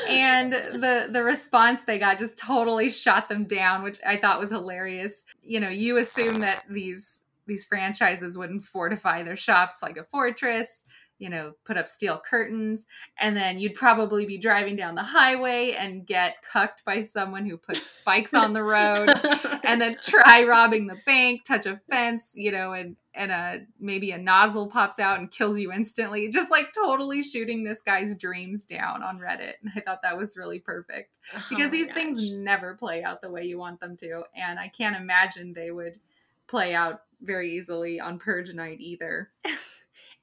[0.09, 4.49] And the the response they got just totally shot them down, which I thought was
[4.49, 5.25] hilarious.
[5.43, 10.85] You know, you assume that these these franchises wouldn't fortify their shops like a fortress,
[11.21, 12.87] you know, put up steel curtains,
[13.19, 17.57] and then you'd probably be driving down the highway and get cucked by someone who
[17.57, 19.13] puts spikes on the road
[19.63, 24.09] and then try robbing the bank, touch a fence, you know, and and a maybe
[24.09, 26.27] a nozzle pops out and kills you instantly.
[26.27, 29.53] Just like totally shooting this guy's dreams down on Reddit.
[29.61, 33.21] And I thought that was really perfect oh because Oh these things never play out
[33.21, 35.99] the way you want them to, and I can't imagine they would
[36.47, 39.29] play out very easily on Purge Night either.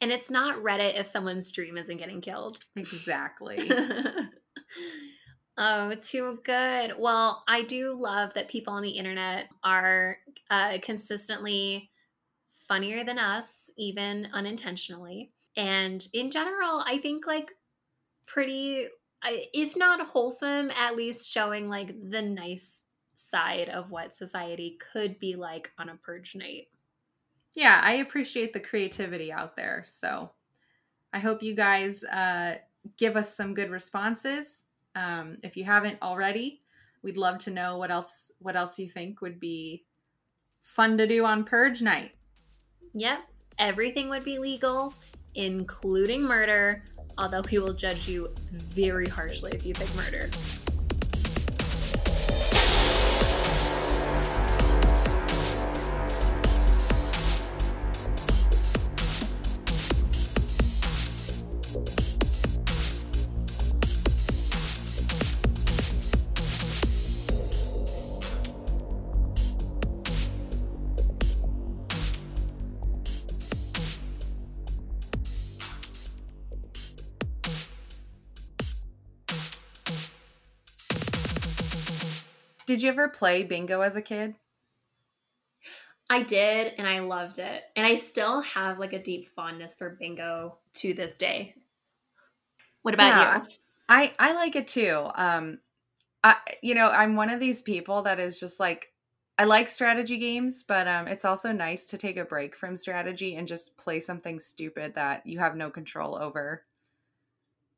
[0.01, 2.65] And it's not Reddit if someone's dream isn't getting killed.
[2.77, 3.71] Exactly.
[5.59, 6.93] oh, too good.
[6.99, 10.19] Well, I do love that people on the internet are
[10.51, 11.91] uh, consistently
[12.69, 15.33] funnier than us, even unintentionally.
[15.57, 17.51] And in general, I think like
[18.27, 18.87] pretty,
[19.25, 22.85] if not wholesome, at least showing like the nice
[23.17, 26.69] side of what society could be like on a purge night.
[27.59, 29.83] Yeah, I appreciate the creativity out there.
[29.87, 30.31] So
[31.13, 32.57] I hope you guys uh,
[32.97, 34.65] give us some good responses.
[34.95, 36.63] Um, if you haven't already,
[37.03, 39.85] we'd love to know what else what else you think would be
[40.69, 42.13] Fun to do on purge night.
[42.95, 43.21] Yep,
[43.59, 44.95] everything would be legal,
[45.35, 46.85] including murder,
[47.17, 50.29] although we will judge you very harshly if you pick murder.
[82.79, 84.37] Did you ever play bingo as a kid?
[86.11, 87.65] I did, and I loved it.
[87.77, 91.55] And I still have like a deep fondness for bingo to this day.
[92.83, 93.17] What about Yeah.
[93.17, 93.47] you?
[93.89, 95.11] I I like it too.
[95.15, 95.61] Um
[96.25, 98.93] I you know, I'm one of these people that is just like
[99.39, 103.37] I like strategy games, but um it's also nice to take a break from strategy
[103.37, 106.65] and just play something stupid that you have no control over.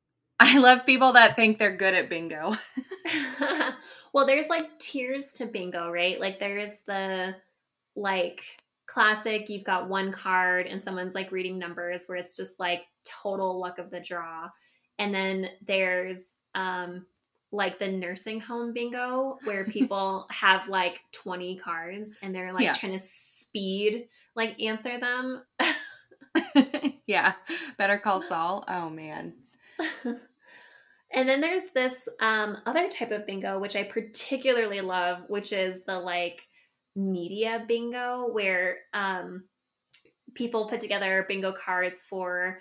[0.40, 2.54] I love people that think they're good at bingo.
[4.12, 6.20] well, there's like tiers to bingo, right?
[6.20, 7.36] Like there's the
[7.96, 8.42] like
[8.86, 13.60] classic, you've got one card and someone's like reading numbers where it's just like total
[13.60, 14.48] luck of the draw.
[14.98, 17.06] And then there's um
[17.52, 22.74] like the nursing home bingo where people have like 20 cards and they're like Yeah.
[22.74, 25.42] trying to speed like answer them.
[27.06, 27.34] yeah.
[27.78, 28.64] Better call Saul.
[28.68, 29.34] Oh man.
[31.12, 35.84] And then there's this um, other type of bingo, which I particularly love, which is
[35.84, 36.46] the like
[36.94, 39.44] media bingo, where um,
[40.34, 42.60] people put together bingo cards for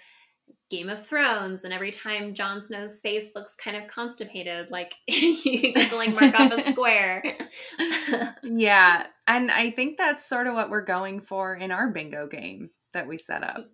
[0.69, 5.73] Game of Thrones, and every time Jon Snow's face looks kind of constipated, like you
[5.73, 7.23] get to like mark off a square.
[8.43, 9.05] Yeah.
[9.27, 13.07] And I think that's sort of what we're going for in our bingo game that
[13.07, 13.69] we set up.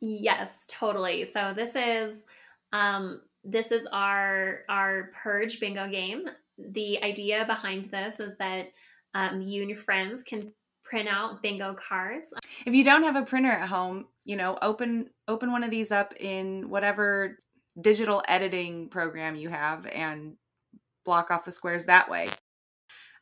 [0.00, 1.24] Yes, totally.
[1.24, 2.24] So this is
[2.72, 6.26] um this is our our purge bingo game.
[6.58, 8.72] The idea behind this is that
[9.14, 10.52] um, you and your friends can
[10.84, 12.34] print out bingo cards.
[12.66, 15.90] If you don't have a printer at home, you know, open open one of these
[15.90, 17.38] up in whatever
[17.80, 20.34] digital editing program you have and
[21.04, 22.28] block off the squares that way.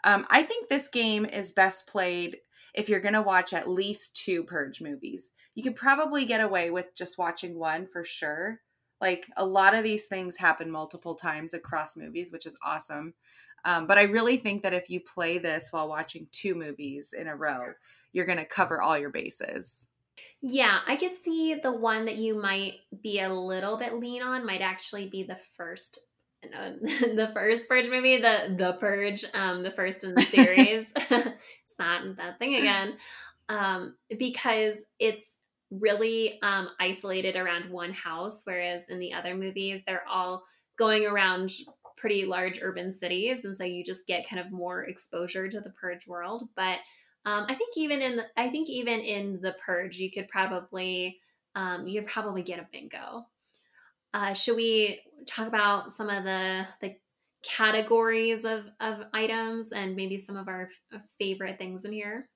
[0.02, 2.38] Um, I think this game is best played
[2.74, 5.32] if you're going to watch at least two Purge movies.
[5.54, 8.60] You could probably get away with just watching one for sure.
[9.00, 13.14] Like a lot of these things happen multiple times across movies, which is awesome.
[13.64, 17.26] Um, but I really think that if you play this while watching two movies in
[17.26, 17.72] a row,
[18.12, 19.86] you're going to cover all your bases.
[20.40, 24.46] Yeah, I could see the one that you might be a little bit lean on
[24.46, 25.98] might actually be the first
[26.44, 31.78] uh, the first purge movie the the purge um the first in the series it's
[31.78, 32.96] not that thing again
[33.48, 40.06] um because it's really um isolated around one house whereas in the other movies they're
[40.08, 40.44] all
[40.78, 41.50] going around
[41.96, 45.70] pretty large urban cities and so you just get kind of more exposure to the
[45.70, 46.78] purge world but
[47.26, 51.18] um, I think even in the, I think even in the purge, you could probably
[51.56, 53.26] um, you could probably get a bingo.
[54.14, 56.94] Uh, should we talk about some of the the
[57.42, 62.28] categories of of items and maybe some of our f- favorite things in here?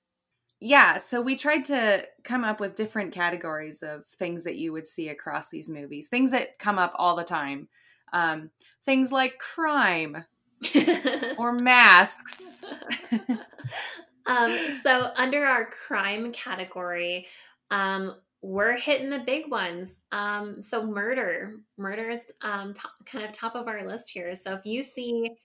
[0.60, 4.86] Yeah, so we tried to come up with different categories of things that you would
[4.86, 7.68] see across these movies, things that come up all the time.
[8.12, 8.50] Um,
[8.84, 10.24] things like crime
[11.38, 12.64] or masks.
[14.26, 17.26] um, so under our crime category,
[17.70, 20.00] um, we're hitting the big ones.
[20.12, 24.34] Um, so murder, murder is um, top, kind of top of our list here.
[24.34, 25.36] So if you see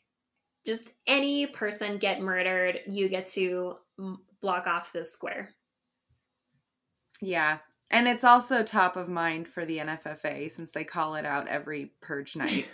[0.66, 3.76] just any person get murdered, you get to
[4.46, 5.56] block off this square.
[7.20, 7.58] Yeah.
[7.90, 11.94] And it's also top of mind for the NFFA since they call it out every
[12.00, 12.68] purge night.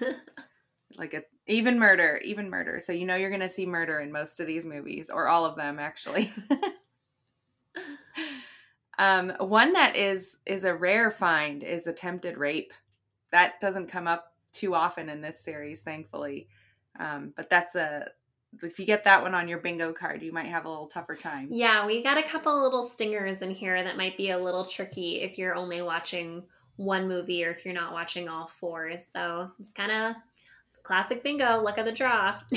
[0.98, 2.82] like a, even murder, even murder.
[2.82, 5.46] So you know you're going to see murder in most of these movies or all
[5.46, 6.30] of them actually.
[9.00, 12.74] um one that is is a rare find is attempted rape.
[13.32, 16.50] That doesn't come up too often in this series thankfully.
[17.00, 18.10] Um but that's a
[18.62, 21.16] if you get that one on your bingo card, you might have a little tougher
[21.16, 21.48] time.
[21.52, 25.22] yeah, we got a couple little stingers in here that might be a little tricky
[25.22, 26.44] if you're only watching
[26.76, 28.98] one movie or if you're not watching all four.
[28.98, 30.16] So it's kind of
[30.84, 32.38] classic bingo, luck of the draw.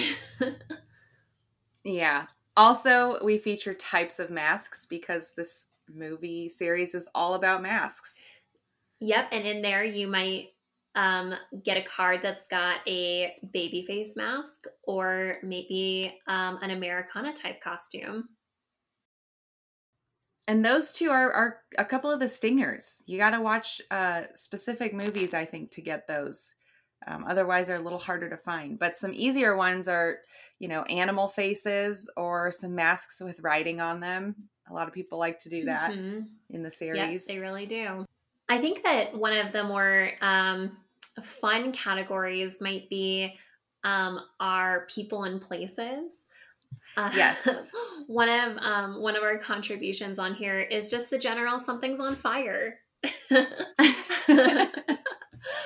[1.85, 2.27] Yeah.
[2.57, 8.27] Also, we feature types of masks because this movie series is all about masks.
[9.01, 10.54] Yep, and in there you might
[10.95, 17.33] um, get a card that's got a baby face mask or maybe um, an Americana
[17.33, 18.29] type costume.
[20.47, 23.03] and those two are, are a couple of the stingers.
[23.07, 26.55] You got to watch uh, specific movies, I think, to get those.
[27.07, 28.79] Um, otherwise, they're a little harder to find.
[28.79, 30.19] But some easier ones are,
[30.59, 34.35] you know, animal faces or some masks with writing on them.
[34.69, 36.21] A lot of people like to do that mm-hmm.
[36.51, 37.27] in the series.
[37.29, 38.07] Yep, they really do.
[38.49, 40.77] I think that one of the more um,
[41.23, 43.39] fun categories might be
[43.85, 46.27] um, our people and places.
[46.97, 47.71] Uh, yes.
[48.07, 52.17] one of um, one of our contributions on here is just the general something's on
[52.17, 52.79] fire.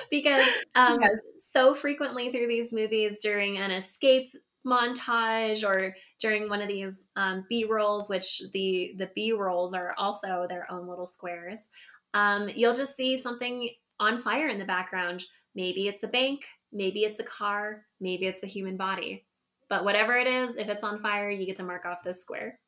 [0.09, 0.45] because
[0.75, 1.19] um, yes.
[1.37, 4.33] so frequently through these movies during an escape
[4.67, 9.95] montage or during one of these um, b rolls which the the b rolls are
[9.97, 11.69] also their own little squares
[12.13, 13.69] um, you'll just see something
[14.01, 15.23] on fire in the background
[15.59, 19.25] maybe it's a bank maybe it's a car maybe it's a human body
[19.69, 22.59] but whatever it is, if it's on fire, you get to mark off this square.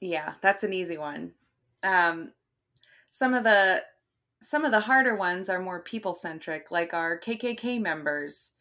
[0.00, 1.32] Yeah, that's an easy one.
[1.82, 2.32] Um,
[3.08, 3.82] some of the
[4.42, 8.52] some of the harder ones are more people centric, like our KKK members,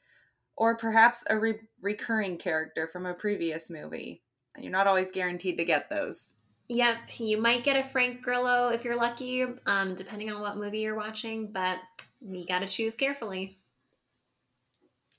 [0.57, 4.21] or perhaps a re- recurring character from a previous movie.
[4.57, 6.33] You're not always guaranteed to get those.
[6.67, 10.79] Yep, you might get a Frank Grillo if you're lucky, um, depending on what movie
[10.79, 11.79] you're watching, but
[12.21, 13.57] you got to choose carefully.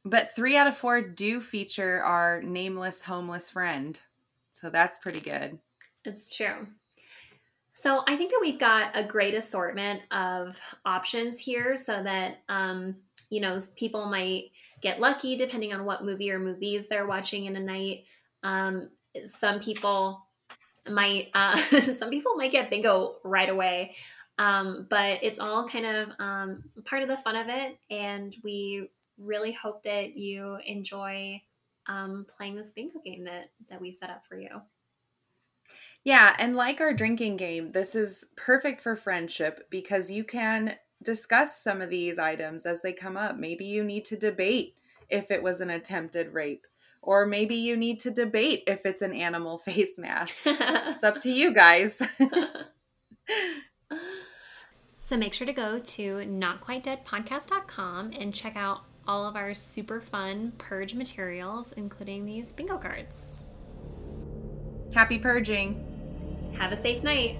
[0.04, 3.98] But three out of four do feature our nameless homeless friend.
[4.52, 5.58] So that's pretty good.
[6.04, 6.66] It's true.
[7.72, 12.96] So I think that we've got a great assortment of options here so that, um,
[13.30, 17.56] you know, people might get lucky depending on what movie or movies they're watching in
[17.56, 18.04] a night.
[18.42, 18.90] Um,
[19.24, 20.26] some people
[20.88, 21.56] might, uh,
[21.98, 23.96] some people might get bingo right away.
[24.40, 27.78] Um, but it's all kind of um, part of the fun of it.
[27.90, 28.88] And we
[29.18, 31.42] really hope that you enjoy
[31.86, 34.62] um, playing this bingo game that that we set up for you.
[36.04, 41.62] Yeah, and like our drinking game, this is perfect for friendship because you can discuss
[41.62, 43.36] some of these items as they come up.
[43.36, 44.74] Maybe you need to debate
[45.10, 46.66] if it was an attempted rape,
[47.02, 50.42] or maybe you need to debate if it's an animal face mask.
[50.46, 52.00] it's up to you guys.
[55.10, 60.52] so make sure to go to notquitedeadpodcast.com and check out all of our super fun
[60.56, 63.40] purge materials, including these bingo cards.
[64.94, 66.54] Happy purging.
[66.56, 67.38] Have a safe night.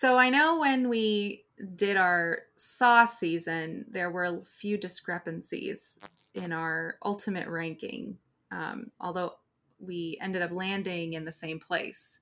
[0.00, 1.44] So I know when we
[1.74, 5.98] did our Saw season, there were a few discrepancies
[6.34, 8.16] in our ultimate ranking,
[8.52, 9.32] um, although
[9.80, 12.20] we ended up landing in the same place.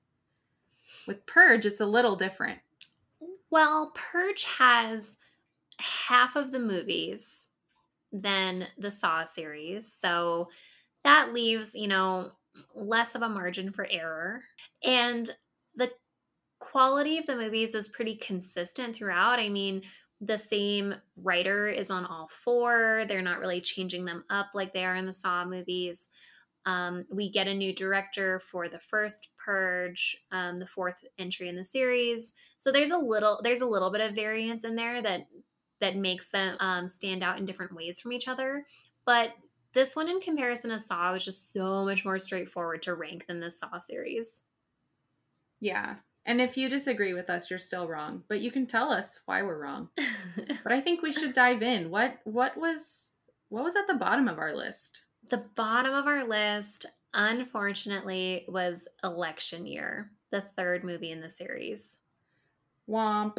[1.05, 2.57] With Purge, it's a little different.
[3.51, 5.17] Well, Purge has
[5.77, 7.49] half of the movies
[8.11, 9.93] than the Saw series.
[9.93, 10.49] So
[11.03, 12.31] that leaves, you know,
[12.73, 14.41] less of a margin for error.
[14.83, 15.29] And
[15.75, 15.91] the
[16.59, 19.39] quality of the movies is pretty consistent throughout.
[19.39, 19.81] I mean,
[20.21, 23.05] the same writer is on all four.
[23.07, 26.09] They're not really changing them up like they are in the Saw movies.
[26.65, 31.55] Um, we get a new director for the first Purge, um, the fourth entry in
[31.55, 32.33] the series.
[32.57, 35.27] So there's a little there's a little bit of variance in there that
[35.79, 38.65] that makes them um, stand out in different ways from each other.
[39.05, 39.29] But
[39.73, 43.39] this one, in comparison to Saw, was just so much more straightforward to rank than
[43.39, 44.41] the Saw series.
[45.59, 45.95] Yeah,
[46.27, 49.41] and if you disagree with us, you're still wrong, but you can tell us why
[49.41, 49.87] we're wrong.
[50.63, 51.89] but I think we should dive in.
[51.89, 53.15] What what was
[53.47, 55.01] what was at the bottom of our list?
[55.29, 61.97] The bottom of our list, unfortunately, was Election Year, the third movie in the series.
[62.89, 63.37] Womp.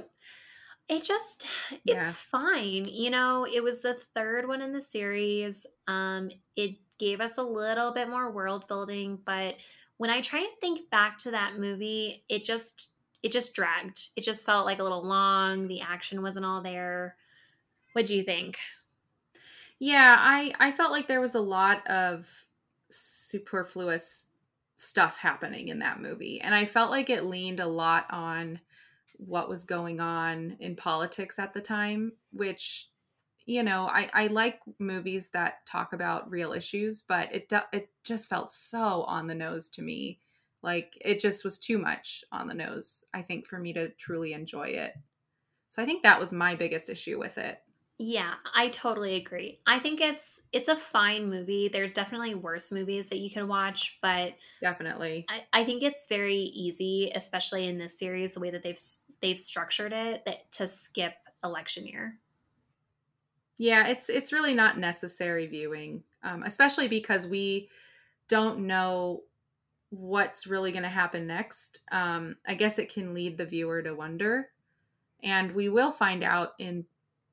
[0.89, 2.11] It just it's yeah.
[2.11, 2.87] fine.
[2.87, 5.67] You know, it was the third one in the series.
[5.87, 9.57] Um it gave us a little bit more world building, but
[9.99, 12.91] when I try and think back to that movie, it just
[13.23, 14.09] it just dragged.
[14.17, 15.67] It just felt like a little long.
[15.67, 17.17] The action wasn't all there.
[17.93, 18.59] What do you think?
[19.79, 22.47] Yeah, I I felt like there was a lot of
[22.89, 24.27] superfluous
[24.77, 28.61] stuff happening in that movie, and I felt like it leaned a lot on
[29.17, 32.89] what was going on in politics at the time, which
[33.49, 38.29] you know, I, I like movies that talk about real issues, but it it just
[38.29, 40.21] felt so on the nose to me.
[40.63, 44.35] Like it just was too much on the nose, I think, for me to truly
[44.35, 44.93] enjoy it.
[45.69, 47.59] So I think that was my biggest issue with it.
[47.97, 49.61] Yeah, I totally agree.
[49.67, 51.69] I think it's it's a fine movie.
[51.69, 56.37] There's definitely worse movies that you can watch, but definitely, I, I think it's very
[56.37, 58.81] easy, especially in this series, the way that they've
[59.23, 62.19] they've structured it, that to skip election year.
[63.59, 67.69] Yeah, it's it's really not necessary viewing, um, especially because we
[68.29, 69.25] don't know
[69.91, 71.81] what's really going to happen next.
[71.91, 74.51] Um, I guess it can lead the viewer to wonder,
[75.25, 76.85] and we will find out in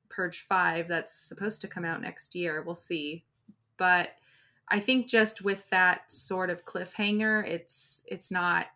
[0.08, 2.62] Purge Five that's supposed to come out next year.
[2.62, 3.24] We'll see,
[3.76, 4.10] but
[4.68, 8.66] I think just with that sort of cliffhanger, it's it's not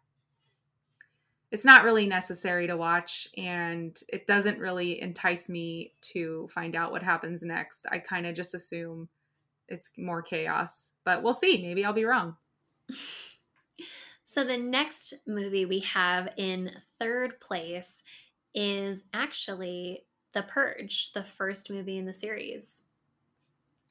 [1.50, 6.92] it's not really necessary to watch and it doesn't really entice me to find out
[6.92, 7.86] what happens next.
[7.90, 9.08] I kind of just assume
[9.68, 11.62] it's more chaos, but we'll see.
[11.62, 12.36] Maybe I'll be wrong.
[14.30, 16.70] So the next movie we have in
[17.00, 18.04] third place
[18.54, 22.82] is actually The Purge, the first movie in the series.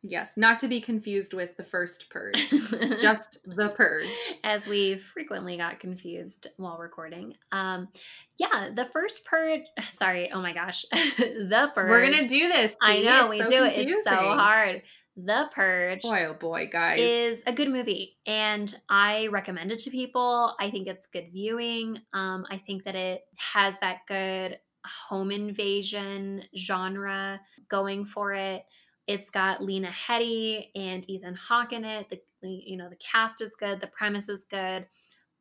[0.01, 2.49] Yes, not to be confused with the first purge,
[3.01, 4.07] just the purge.
[4.45, 7.33] As we frequently got confused while recording.
[7.51, 7.89] Um,
[8.37, 9.63] yeah, the first purge.
[9.89, 11.89] Sorry, oh my gosh, the purge.
[11.89, 12.77] We're gonna do this.
[12.81, 13.73] I know it's we so do it.
[13.77, 14.83] It's so hard.
[15.25, 16.03] The Purge.
[16.03, 16.99] Boy, oh boy, guys.
[16.99, 18.17] Is a good movie.
[18.25, 20.55] And I recommend it to people.
[20.61, 21.99] I think it's good viewing.
[22.13, 28.63] Um, I think that it has that good home invasion genre going for it.
[29.09, 32.09] It's got Lena Headey and Ethan Hawke in it.
[32.09, 33.81] The you know the cast is good.
[33.81, 34.85] The premise is good.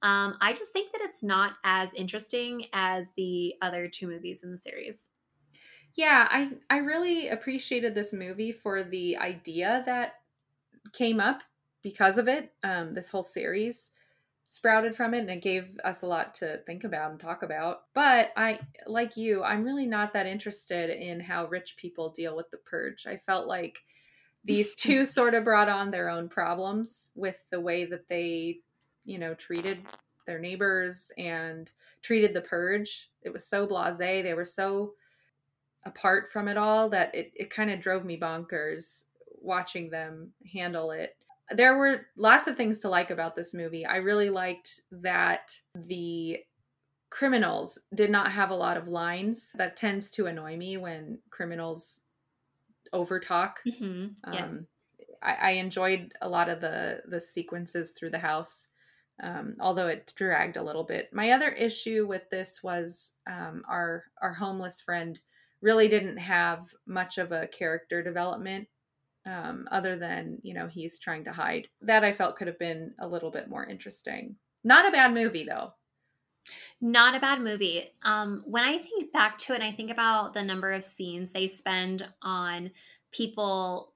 [0.01, 4.53] Um, I just think that it's not as interesting as the other two movies in
[4.53, 5.11] the series.
[5.95, 10.15] Yeah, I I really appreciated this movie for the idea that
[10.95, 11.43] came up
[11.83, 12.55] because of it.
[12.65, 13.91] Um, this whole series
[14.49, 17.83] sprouted from it and it gave us a lot to think about and talk about.
[17.95, 22.51] But I, like you, I'm really not that interested in how rich people deal with
[22.51, 23.07] the purge.
[23.07, 23.79] I felt like
[24.45, 28.61] these two sort of brought on their own problems with the way that they,
[29.05, 29.79] you know, treated
[30.27, 31.71] their neighbors and
[32.01, 33.11] treated the purge.
[33.23, 33.99] It was so blase.
[33.99, 34.95] They were so
[35.85, 39.05] apart from it all that it, it kind of drove me bonkers
[39.41, 41.17] watching them handle it
[41.51, 43.87] there were lots of things to like about this movie.
[43.87, 46.39] I really liked that the
[47.11, 49.53] criminals did not have a lot of lines.
[49.57, 52.01] That tends to annoy me when criminals
[52.95, 53.53] overtalk.
[53.67, 54.33] Mm-hmm.
[54.33, 54.45] Yeah.
[54.45, 54.67] Um,
[55.23, 58.69] I, I, enjoyed a lot of the the sequences through the house,
[59.23, 61.09] um, although it dragged a little bit.
[61.13, 65.19] My other issue with this was um, our our homeless friend
[65.61, 68.69] really didn't have much of a character development
[69.29, 71.69] um, other than you know he's trying to hide.
[71.83, 74.37] That i felt could have been a little bit more interesting.
[74.65, 75.73] Not a bad movie though.
[76.81, 77.93] Not a bad movie.
[78.03, 81.49] Um, when i think back to it i think about the number of scenes they
[81.49, 82.71] spend on
[83.13, 83.95] people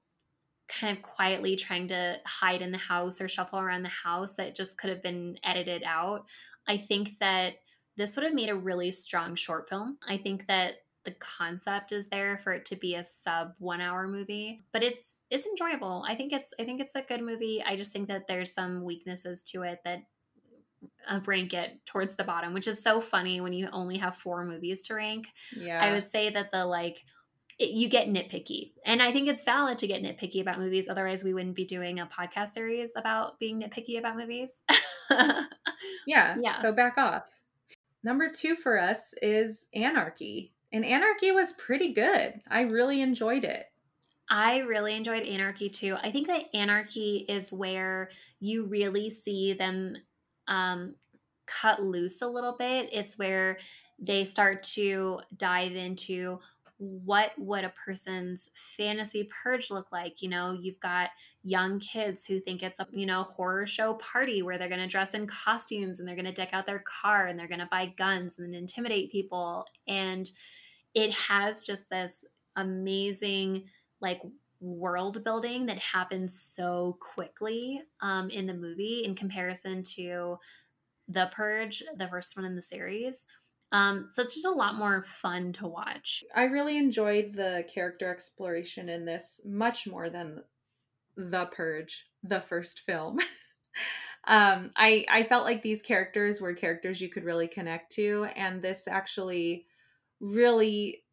[0.67, 4.55] kind of quietly trying to hide in the house or shuffle around the house that
[4.55, 6.25] just could have been edited out
[6.67, 7.55] i think that
[7.95, 9.97] this would have made a really strong short film.
[10.07, 10.75] I think that
[11.05, 15.23] the concept is there for it to be a sub one hour movie but it's
[15.29, 16.05] it's enjoyable.
[16.07, 17.63] I think it's i think it's a good movie.
[17.65, 19.99] I just think that there's some weaknesses to it that
[21.07, 24.43] uh, rank it towards the bottom which is so funny when you only have four
[24.45, 25.27] movies to rank.
[25.55, 25.79] Yeah.
[25.81, 27.03] i would say that the like
[27.59, 31.23] it, you get nitpicky and i think it's valid to get nitpicky about movies otherwise
[31.23, 34.61] we wouldn't be doing a podcast series about being nitpicky about movies.
[36.05, 36.61] Yeah yeah.
[36.61, 37.25] so back off.
[38.03, 42.41] Number two for us is anarchy and Anarchy was pretty good.
[42.49, 43.67] I really enjoyed it.
[44.29, 45.95] I really enjoyed Anarchy too.
[46.01, 48.09] I think that Anarchy is where
[48.39, 49.95] you really see them
[50.47, 50.95] um,
[51.45, 52.89] cut loose a little bit.
[52.91, 53.59] It's where
[53.99, 56.39] they start to dive into
[56.77, 61.11] what would a person's fantasy purge look like you know you've got
[61.43, 64.87] young kids who think it's a you know horror show party where they're going to
[64.87, 67.67] dress in costumes and they're going to deck out their car and they're going to
[67.71, 70.31] buy guns and intimidate people and
[70.93, 72.23] it has just this
[72.55, 73.65] amazing
[74.01, 74.21] like
[74.59, 80.37] world building that happens so quickly um, in the movie in comparison to
[81.09, 83.25] the purge the first one in the series.
[83.71, 86.23] Um, so it's just a lot more fun to watch.
[86.35, 90.43] I really enjoyed the character exploration in this much more than
[91.17, 93.19] the purge the first film.
[94.25, 98.61] Um, i i felt like these characters were characters you could really connect to and
[98.61, 99.65] this actually
[100.23, 101.03] really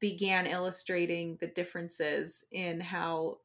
[0.00, 3.38] began illustrating the differences in how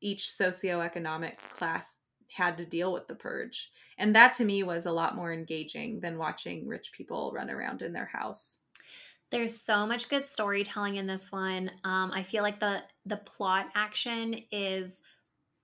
[0.00, 1.98] each socioeconomic class
[2.32, 3.70] had to deal with the purge.
[3.98, 7.82] And that to me was a lot more engaging than watching rich people run around
[7.82, 8.58] in their house.
[9.30, 11.70] There's so much good storytelling in this one.
[11.84, 15.02] Um, I feel like the the plot action is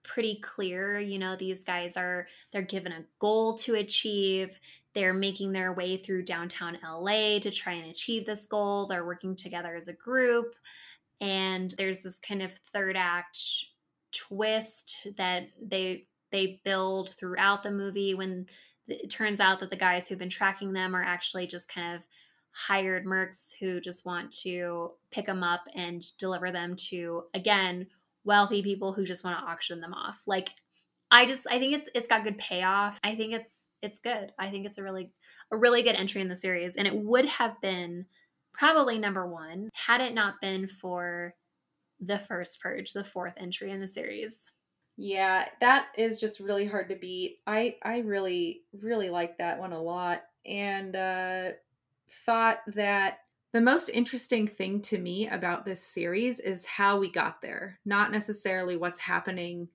[0.03, 0.99] pretty clear.
[0.99, 4.59] You know, these guys are they're given a goal to achieve.
[4.99, 8.89] They're making their way through downtown LA to try and achieve this goal.
[8.89, 10.57] They're working together as a group.
[11.21, 13.39] And there's this kind of third act
[14.11, 18.47] twist that they they build throughout the movie when
[18.89, 22.03] it turns out that the guys who've been tracking them are actually just kind of
[22.51, 27.87] hired mercs who just want to pick them up and deliver them to again
[28.25, 30.49] wealthy people who just want to auction them off like
[31.11, 32.99] i just i think it's it's got good payoff.
[33.03, 34.33] I think it's it's good.
[34.39, 35.13] I think it's a really
[35.51, 38.07] a really good entry in the series and it would have been
[38.53, 41.35] probably number one had it not been for
[42.01, 44.51] the first purge the fourth entry in the series.
[44.97, 47.39] Yeah, that is just really hard to beat.
[47.47, 51.51] I I really really like that one a lot and uh
[52.11, 53.19] thought that
[53.53, 58.13] the most interesting thing to me about this series is how we got there, not
[58.13, 59.69] necessarily what's happening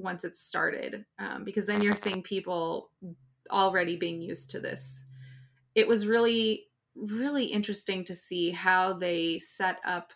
[0.00, 2.90] once it's started, um, because then you're seeing people
[3.50, 5.04] already being used to this.
[5.74, 10.12] It was really, really interesting to see how they set up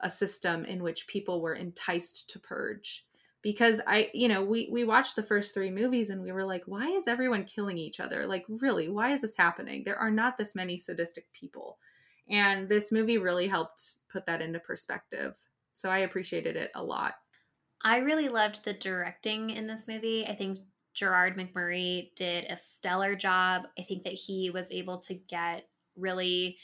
[0.00, 3.06] a system in which people were enticed to purge
[3.42, 6.62] because I, you know, we we watched the first 3 movies and we were like,
[6.66, 8.24] why is everyone killing each other?
[8.26, 9.82] Like really, why is this happening?
[9.84, 11.78] There are not this many sadistic people.
[12.30, 15.36] And this movie really helped put that into perspective.
[15.74, 17.14] So I appreciated it a lot.
[17.84, 20.26] I really loved the directing in this movie.
[20.26, 20.60] I think
[20.94, 23.62] Gerard McMurray did a stellar job.
[23.78, 26.58] I think that he was able to get really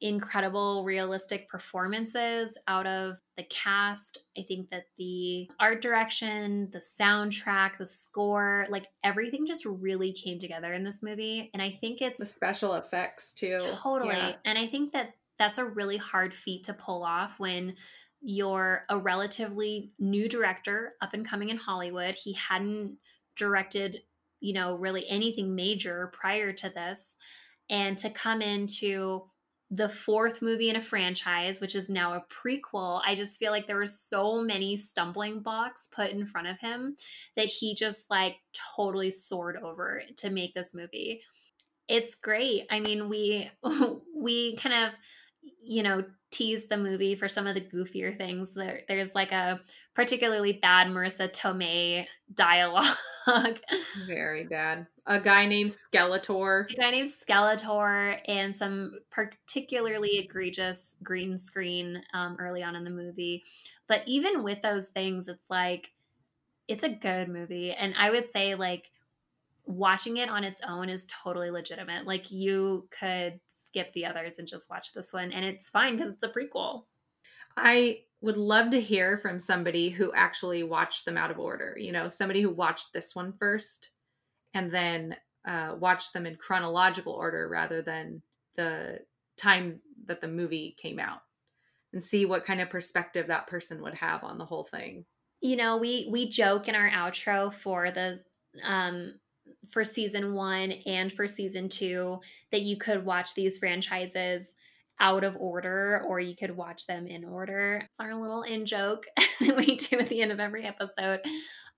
[0.00, 4.18] incredible realistic performances out of the cast.
[4.38, 10.38] I think that the art direction, the soundtrack, the score, like everything just really came
[10.38, 11.50] together in this movie.
[11.52, 13.58] And I think it's the special effects too.
[13.82, 14.16] Totally.
[14.16, 14.34] Yeah.
[14.44, 17.74] And I think that that's a really hard feat to pull off when
[18.20, 22.14] you're a relatively new director up and coming in Hollywood.
[22.14, 22.98] He hadn't
[23.36, 24.02] directed,
[24.40, 27.16] you know, really anything major prior to this.
[27.70, 29.24] And to come into
[29.70, 33.66] the fourth movie in a franchise, which is now a prequel, I just feel like
[33.66, 36.96] there were so many stumbling blocks put in front of him
[37.36, 38.36] that he just like
[38.76, 41.20] totally soared over to make this movie.
[41.86, 42.66] It's great.
[42.70, 43.50] I mean, we
[44.16, 44.94] we kind of
[45.60, 48.54] you know tease the movie for some of the goofier things.
[48.54, 49.60] There, there's like a
[49.94, 52.96] particularly bad Marisa Tomei dialogue.
[54.06, 54.86] Very bad.
[55.06, 56.70] A guy named Skeletor.
[56.70, 62.90] A guy named Skeletor, and some particularly egregious green screen um, early on in the
[62.90, 63.42] movie.
[63.86, 65.92] But even with those things, it's like
[66.68, 68.90] it's a good movie, and I would say like
[69.68, 72.06] watching it on its own is totally legitimate.
[72.06, 76.10] Like you could skip the others and just watch this one and it's fine because
[76.10, 76.84] it's a prequel.
[77.56, 81.76] I would love to hear from somebody who actually watched them out of order.
[81.78, 83.90] You know, somebody who watched this one first
[84.54, 85.16] and then
[85.46, 88.22] uh, watched them in chronological order rather than
[88.56, 89.00] the
[89.36, 91.20] time that the movie came out
[91.92, 95.04] and see what kind of perspective that person would have on the whole thing.
[95.40, 98.18] You know, we we joke in our outro for the
[98.64, 99.14] um
[99.70, 102.18] for season one and for season two
[102.50, 104.54] that you could watch these franchises
[105.00, 107.82] out of order or you could watch them in order.
[107.84, 109.06] It's our little in joke
[109.40, 111.20] that we do at the end of every episode.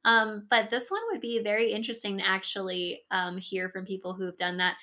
[0.05, 4.25] Um, but this one would be very interesting to actually um, hear from people who
[4.25, 4.77] have done that.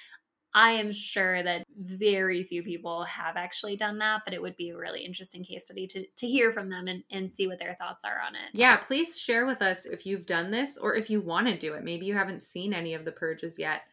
[0.53, 4.69] I am sure that very few people have actually done that, but it would be
[4.69, 7.75] a really interesting case study to, to hear from them and, and see what their
[7.75, 8.49] thoughts are on it.
[8.53, 11.73] Yeah, please share with us if you've done this or if you want to do
[11.75, 11.84] it.
[11.84, 13.84] Maybe you haven't seen any of the purges yet.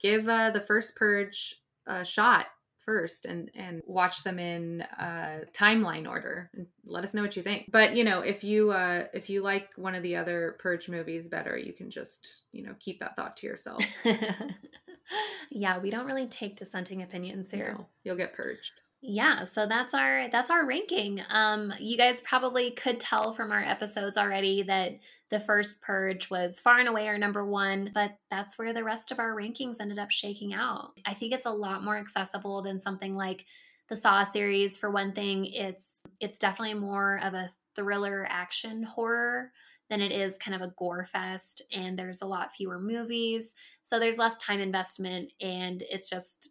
[0.00, 2.46] Give uh, the first purge a shot
[2.84, 7.42] first and and watch them in uh timeline order and let us know what you
[7.42, 10.88] think but you know if you uh if you like one of the other purge
[10.88, 13.82] movies better you can just you know keep that thought to yourself
[15.50, 17.74] yeah, we don't really take dissenting opinions here.
[17.78, 18.80] No, you'll get purged.
[19.06, 21.20] Yeah, so that's our that's our ranking.
[21.28, 24.98] Um you guys probably could tell from our episodes already that
[25.30, 29.10] the first purge was far and away our number 1, but that's where the rest
[29.10, 30.92] of our rankings ended up shaking out.
[31.04, 33.44] I think it's a lot more accessible than something like
[33.88, 35.46] the Saw series for one thing.
[35.46, 39.52] It's it's definitely more of a thriller action horror
[39.90, 43.98] than it is kind of a gore fest and there's a lot fewer movies so
[43.98, 46.48] there's less time investment and it's just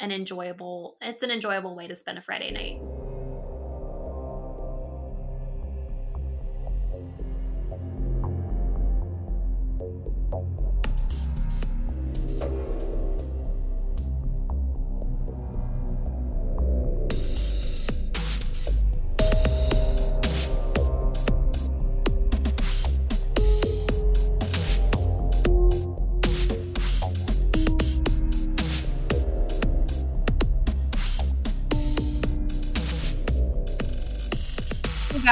[0.00, 3.07] an enjoyable it's an enjoyable way to spend a Friday night.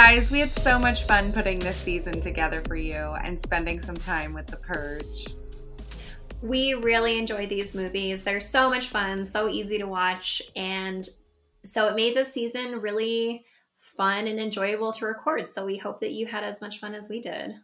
[0.09, 3.97] Guys, we had so much fun putting this season together for you and spending some
[3.97, 5.27] time with The Purge.
[6.41, 8.23] We really enjoyed these movies.
[8.23, 11.09] They're so much fun, so easy to watch, and
[11.65, 13.45] so it made this season really
[13.79, 15.49] fun and enjoyable to record.
[15.49, 17.57] So we hope that you had as much fun as we did.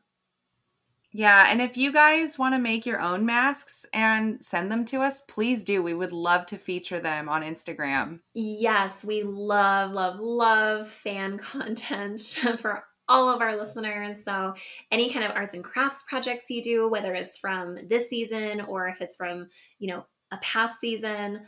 [1.15, 5.03] Yeah, and if you guys want to make your own masks and send them to
[5.03, 5.83] us, please do.
[5.83, 8.21] We would love to feature them on Instagram.
[8.33, 12.21] Yes, we love, love, love fan content
[12.61, 14.25] for all of our listeners.
[14.25, 14.55] So,
[14.91, 18.89] any kind of arts and crafts projects you do, whether it's from this season or
[18.89, 19.49] if it's from,
[19.79, 21.43] you know, a past season,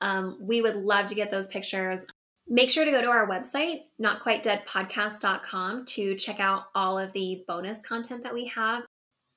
[0.00, 2.06] um, we would love to get those pictures.
[2.48, 7.82] Make sure to go to our website, notquitedeadpodcast.com, to check out all of the bonus
[7.82, 8.84] content that we have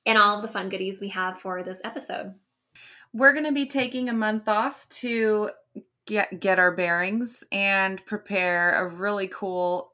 [0.06, 2.34] and all of the fun goodies we have for this episode.
[3.12, 5.50] We're going to be taking a month off to
[6.06, 9.92] get get our bearings and prepare a really cool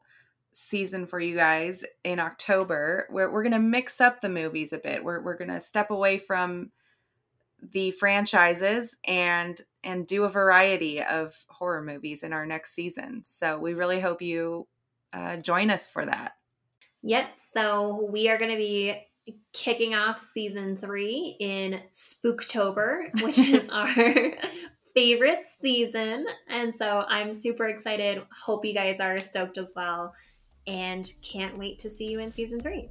[0.52, 3.06] season for you guys in October.
[3.10, 5.04] We're, we're going to mix up the movies a bit.
[5.04, 6.72] We're, we're going to step away from
[7.72, 13.22] the franchises and and do a variety of horror movies in our next season.
[13.24, 14.66] So we really hope you
[15.14, 16.32] uh, join us for that.
[17.02, 17.26] Yep.
[17.36, 18.94] So we are going to be
[19.52, 23.88] kicking off season three in Spooktober, which is our
[24.94, 26.26] favorite season.
[26.48, 28.22] And so I'm super excited.
[28.44, 30.14] Hope you guys are stoked as well.
[30.66, 32.88] And can't wait to see you in season three.